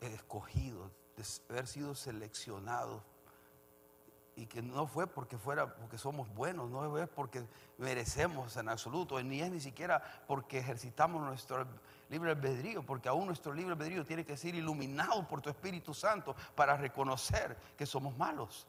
[0.00, 0.90] escogido,
[1.48, 3.02] haber sido seleccionados,
[4.36, 7.46] y que no fue porque fuera porque somos buenos, no es porque
[7.76, 11.66] merecemos en absoluto, ni es ni siquiera porque ejercitamos nuestro
[12.08, 16.34] libre albedrío, porque aún nuestro libre albedrío tiene que ser iluminado por tu Espíritu Santo
[16.54, 18.66] para reconocer que somos malos.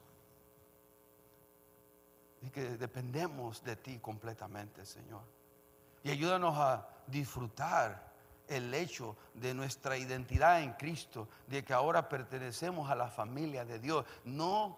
[2.41, 5.21] Y que dependemos de ti completamente, Señor.
[6.03, 8.10] Y ayúdanos a disfrutar
[8.51, 13.79] el hecho de nuestra identidad en Cristo, de que ahora pertenecemos a la familia de
[13.79, 14.77] Dios, no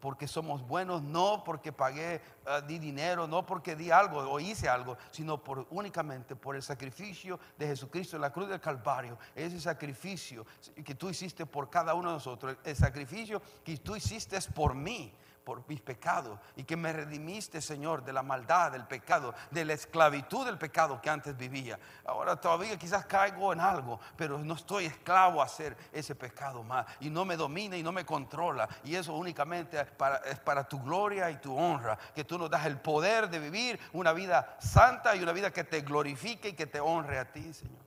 [0.00, 4.68] porque somos buenos, no porque pagué, uh, di dinero, no porque di algo o hice
[4.68, 9.18] algo, sino por, únicamente por el sacrificio de Jesucristo en la cruz del Calvario.
[9.34, 10.46] Ese sacrificio
[10.84, 14.74] que tú hiciste por cada uno de nosotros, el sacrificio que tú hiciste es por
[14.74, 15.12] mí
[15.50, 19.72] por mis pecados y que me redimiste, Señor, de la maldad, del pecado, de la
[19.72, 21.76] esclavitud del pecado que antes vivía.
[22.04, 26.86] Ahora todavía quizás caigo en algo, pero no estoy esclavo a hacer ese pecado más
[27.00, 28.68] y no me domina y no me controla.
[28.84, 32.66] Y eso únicamente es para, para tu gloria y tu honra, que tú nos das
[32.66, 36.68] el poder de vivir una vida santa y una vida que te glorifique y que
[36.68, 37.82] te honre a ti, Señor.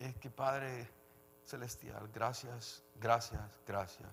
[0.00, 0.90] Es que Padre
[1.44, 4.08] Celestial, gracias, gracias, gracias.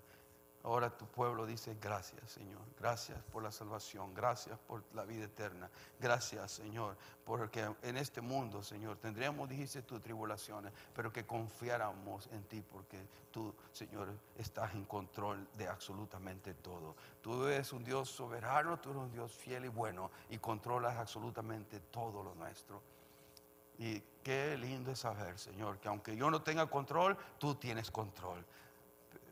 [0.67, 2.59] Ahora tu pueblo dice gracias, Señor.
[2.77, 4.13] Gracias por la salvación.
[4.13, 5.69] Gracias por la vida eterna.
[5.97, 6.97] Gracias, Señor.
[7.23, 13.07] Porque en este mundo, Señor, tendríamos, dijiste tú, tribulaciones, pero que confiáramos en ti porque
[13.31, 16.97] tú, Señor, estás en control de absolutamente todo.
[17.21, 21.79] Tú eres un Dios soberano, tú eres un Dios fiel y bueno y controlas absolutamente
[21.79, 22.83] todo lo nuestro.
[23.77, 28.43] Y qué lindo es saber, Señor, que aunque yo no tenga control, tú tienes control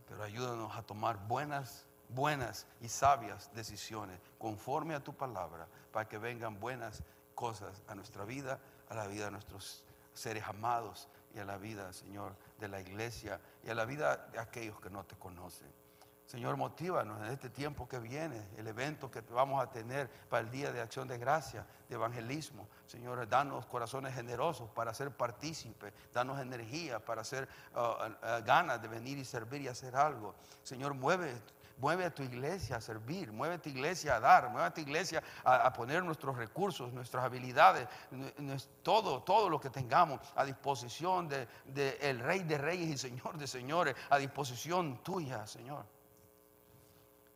[0.07, 6.17] pero ayúdanos a tomar buenas, buenas y sabias decisiones conforme a tu palabra para que
[6.17, 7.03] vengan buenas
[7.33, 9.83] cosas a nuestra vida, a la vida de nuestros
[10.13, 14.39] seres amados y a la vida, Señor, de la iglesia y a la vida de
[14.39, 15.84] aquellos que no te conocen.
[16.25, 20.49] Señor, motívanos en este tiempo que viene, el evento que vamos a tener para el
[20.49, 22.67] Día de Acción de Gracia, de Evangelismo.
[22.87, 28.87] Señor, danos corazones generosos para ser partícipes, danos energía para hacer uh, uh, ganas de
[28.87, 30.35] venir y servir y hacer algo.
[30.63, 31.41] Señor, mueve
[31.77, 34.79] Mueve a tu iglesia a servir, mueve a tu iglesia a dar, mueve a tu
[34.79, 37.89] iglesia a, poner nuestros recursos, nuestras habilidades,
[38.81, 43.37] todo, todo lo que tengamos a disposición del de, el Rey de Reyes y Señor
[43.37, 45.85] de Señores, a disposición tuya, Señor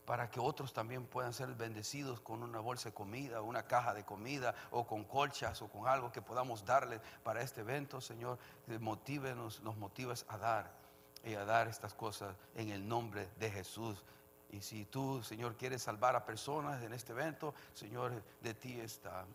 [0.10, 4.03] para que otros también puedan ser bendecidos con una bolsa de comida, una caja de
[4.03, 8.39] comida o con colchas o con algo que podamos darles para este evento, Señor.
[8.80, 10.72] Motívenos, nos motives a dar
[11.24, 14.03] y a dar estas cosas en el nombre de Jesús.
[14.49, 19.28] Y si tú, Señor, quieres salvar a personas en este evento, Señor, de ti está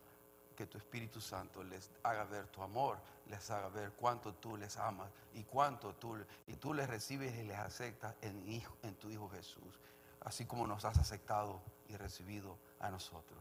[0.57, 2.99] que tu Espíritu Santo les haga ver tu amor,
[3.29, 6.17] les haga ver cuánto tú les amas y cuánto tú
[6.49, 9.79] y tú les recibes y les aceptas en, en tu Hijo Jesús
[10.25, 13.39] así como nos has aceptado y recibido a nosotros.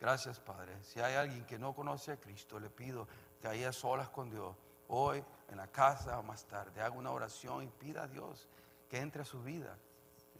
[0.00, 0.82] Gracias, Padre.
[0.82, 3.06] Si hay alguien que no conoce a Cristo, le pido
[3.40, 4.56] que haya solas con Dios,
[4.88, 8.48] hoy en la casa o más tarde, haga una oración y pida a Dios
[8.88, 9.76] que entre a su vida.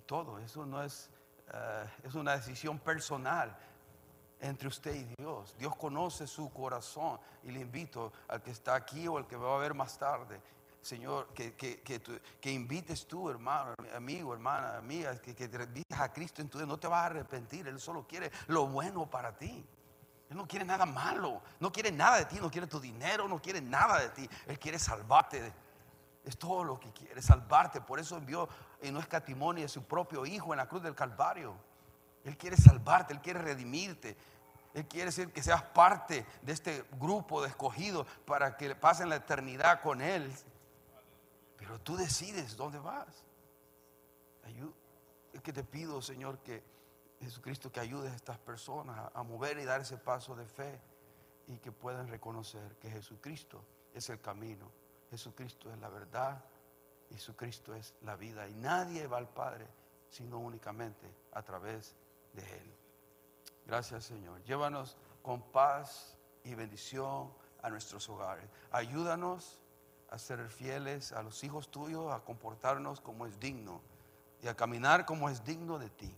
[0.07, 1.11] Todo, eso no es,
[1.53, 3.57] eh, es una decisión personal
[4.41, 5.55] entre usted y Dios.
[5.59, 9.55] Dios conoce su corazón y le invito al que está aquí o al que va
[9.55, 10.41] a ver más tarde
[10.83, 16.41] Señor, que, que, invites tú, hermano, amigo, hermana, amiga, que, que te invites a Cristo
[16.41, 16.67] en tu vida.
[16.67, 17.69] No te vas a arrepentir.
[17.69, 19.65] Él solo quiere lo bueno para ti.
[20.31, 21.43] Él no quiere nada malo.
[21.59, 22.39] No quiere nada de ti.
[22.41, 23.29] No quiere tu dinero.
[23.29, 24.31] No quiere nada de ti.
[24.47, 25.53] Él quiere salvarte.
[26.25, 27.81] Es todo lo que quiere, salvarte.
[27.81, 28.49] Por eso envió
[28.83, 31.55] y no escatimó ni a su propio Hijo en la cruz del Calvario.
[32.25, 34.17] Él quiere salvarte, Él quiere redimirte.
[34.75, 39.17] Él quiere decir que seas parte de este grupo de escogidos para que pasen la
[39.17, 40.33] eternidad con Él.
[41.61, 43.23] Pero tú decides dónde vas.
[45.33, 46.65] Es que te pido, Señor, que
[47.21, 50.81] Jesucristo que ayude a estas personas a mover y dar ese paso de fe
[51.47, 54.71] y que puedan reconocer que Jesucristo es el camino,
[55.11, 56.43] Jesucristo es la verdad,
[57.11, 59.69] Jesucristo es la vida y nadie va al Padre
[60.09, 61.95] sino únicamente a través
[62.33, 62.75] de Él.
[63.67, 64.43] Gracias Señor.
[64.45, 67.33] Llévanos con paz y bendición
[67.63, 68.49] a nuestros hogares.
[68.73, 69.61] Ayúdanos
[70.11, 73.81] a ser fieles a los hijos tuyos, a comportarnos como es digno
[74.43, 76.13] y a caminar como es digno de ti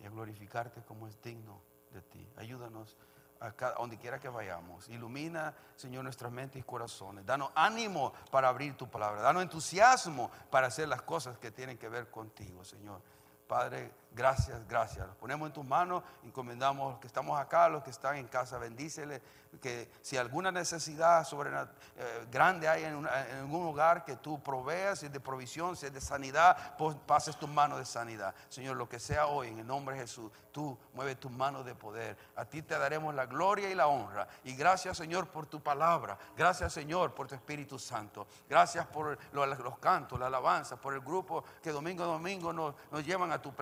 [0.00, 1.60] y a glorificarte como es digno
[1.92, 2.26] de ti.
[2.36, 2.96] Ayúdanos
[3.40, 4.88] a, donde quiera que vayamos.
[4.88, 7.26] Ilumina, Señor, nuestras mentes y corazones.
[7.26, 9.20] Danos ánimo para abrir tu palabra.
[9.20, 13.00] Danos entusiasmo para hacer las cosas que tienen que ver contigo, Señor.
[13.46, 15.06] Padre, gracias, gracias.
[15.06, 18.28] Los ponemos en tus manos, encomendamos a los que estamos acá, los que están en
[18.28, 19.20] casa, bendícele.
[19.60, 25.06] Que si alguna necesidad sobre, eh, grande hay en, algún lugar, que tú proveas, si
[25.06, 28.34] es de provisión, si es de sanidad, pases tus manos de sanidad.
[28.48, 31.74] Señor, lo que sea hoy, en el nombre de Jesús, tú mueves tus manos de
[31.74, 32.16] poder.
[32.36, 34.26] A ti te daremos la gloria y la honra.
[34.44, 36.18] Y gracias, Señor, por tu palabra.
[36.36, 38.26] Gracias, Señor, por tu Espíritu Santo.
[38.48, 43.04] Gracias por los, cantos, la alabanza, por el grupo que domingo a domingo nos, nos
[43.04, 43.52] llevan a tu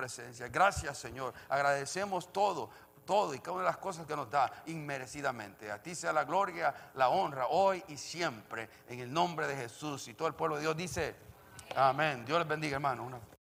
[0.49, 1.33] Gracias, Señor.
[1.49, 2.69] Agradecemos todo,
[3.05, 5.71] todo y cada una de las cosas que nos da inmerecidamente.
[5.71, 10.07] A ti sea la gloria, la honra, hoy y siempre, en el nombre de Jesús.
[10.07, 11.15] Y todo el pueblo de Dios dice,
[11.75, 12.25] amén.
[12.25, 13.32] Dios les bendiga, hermano.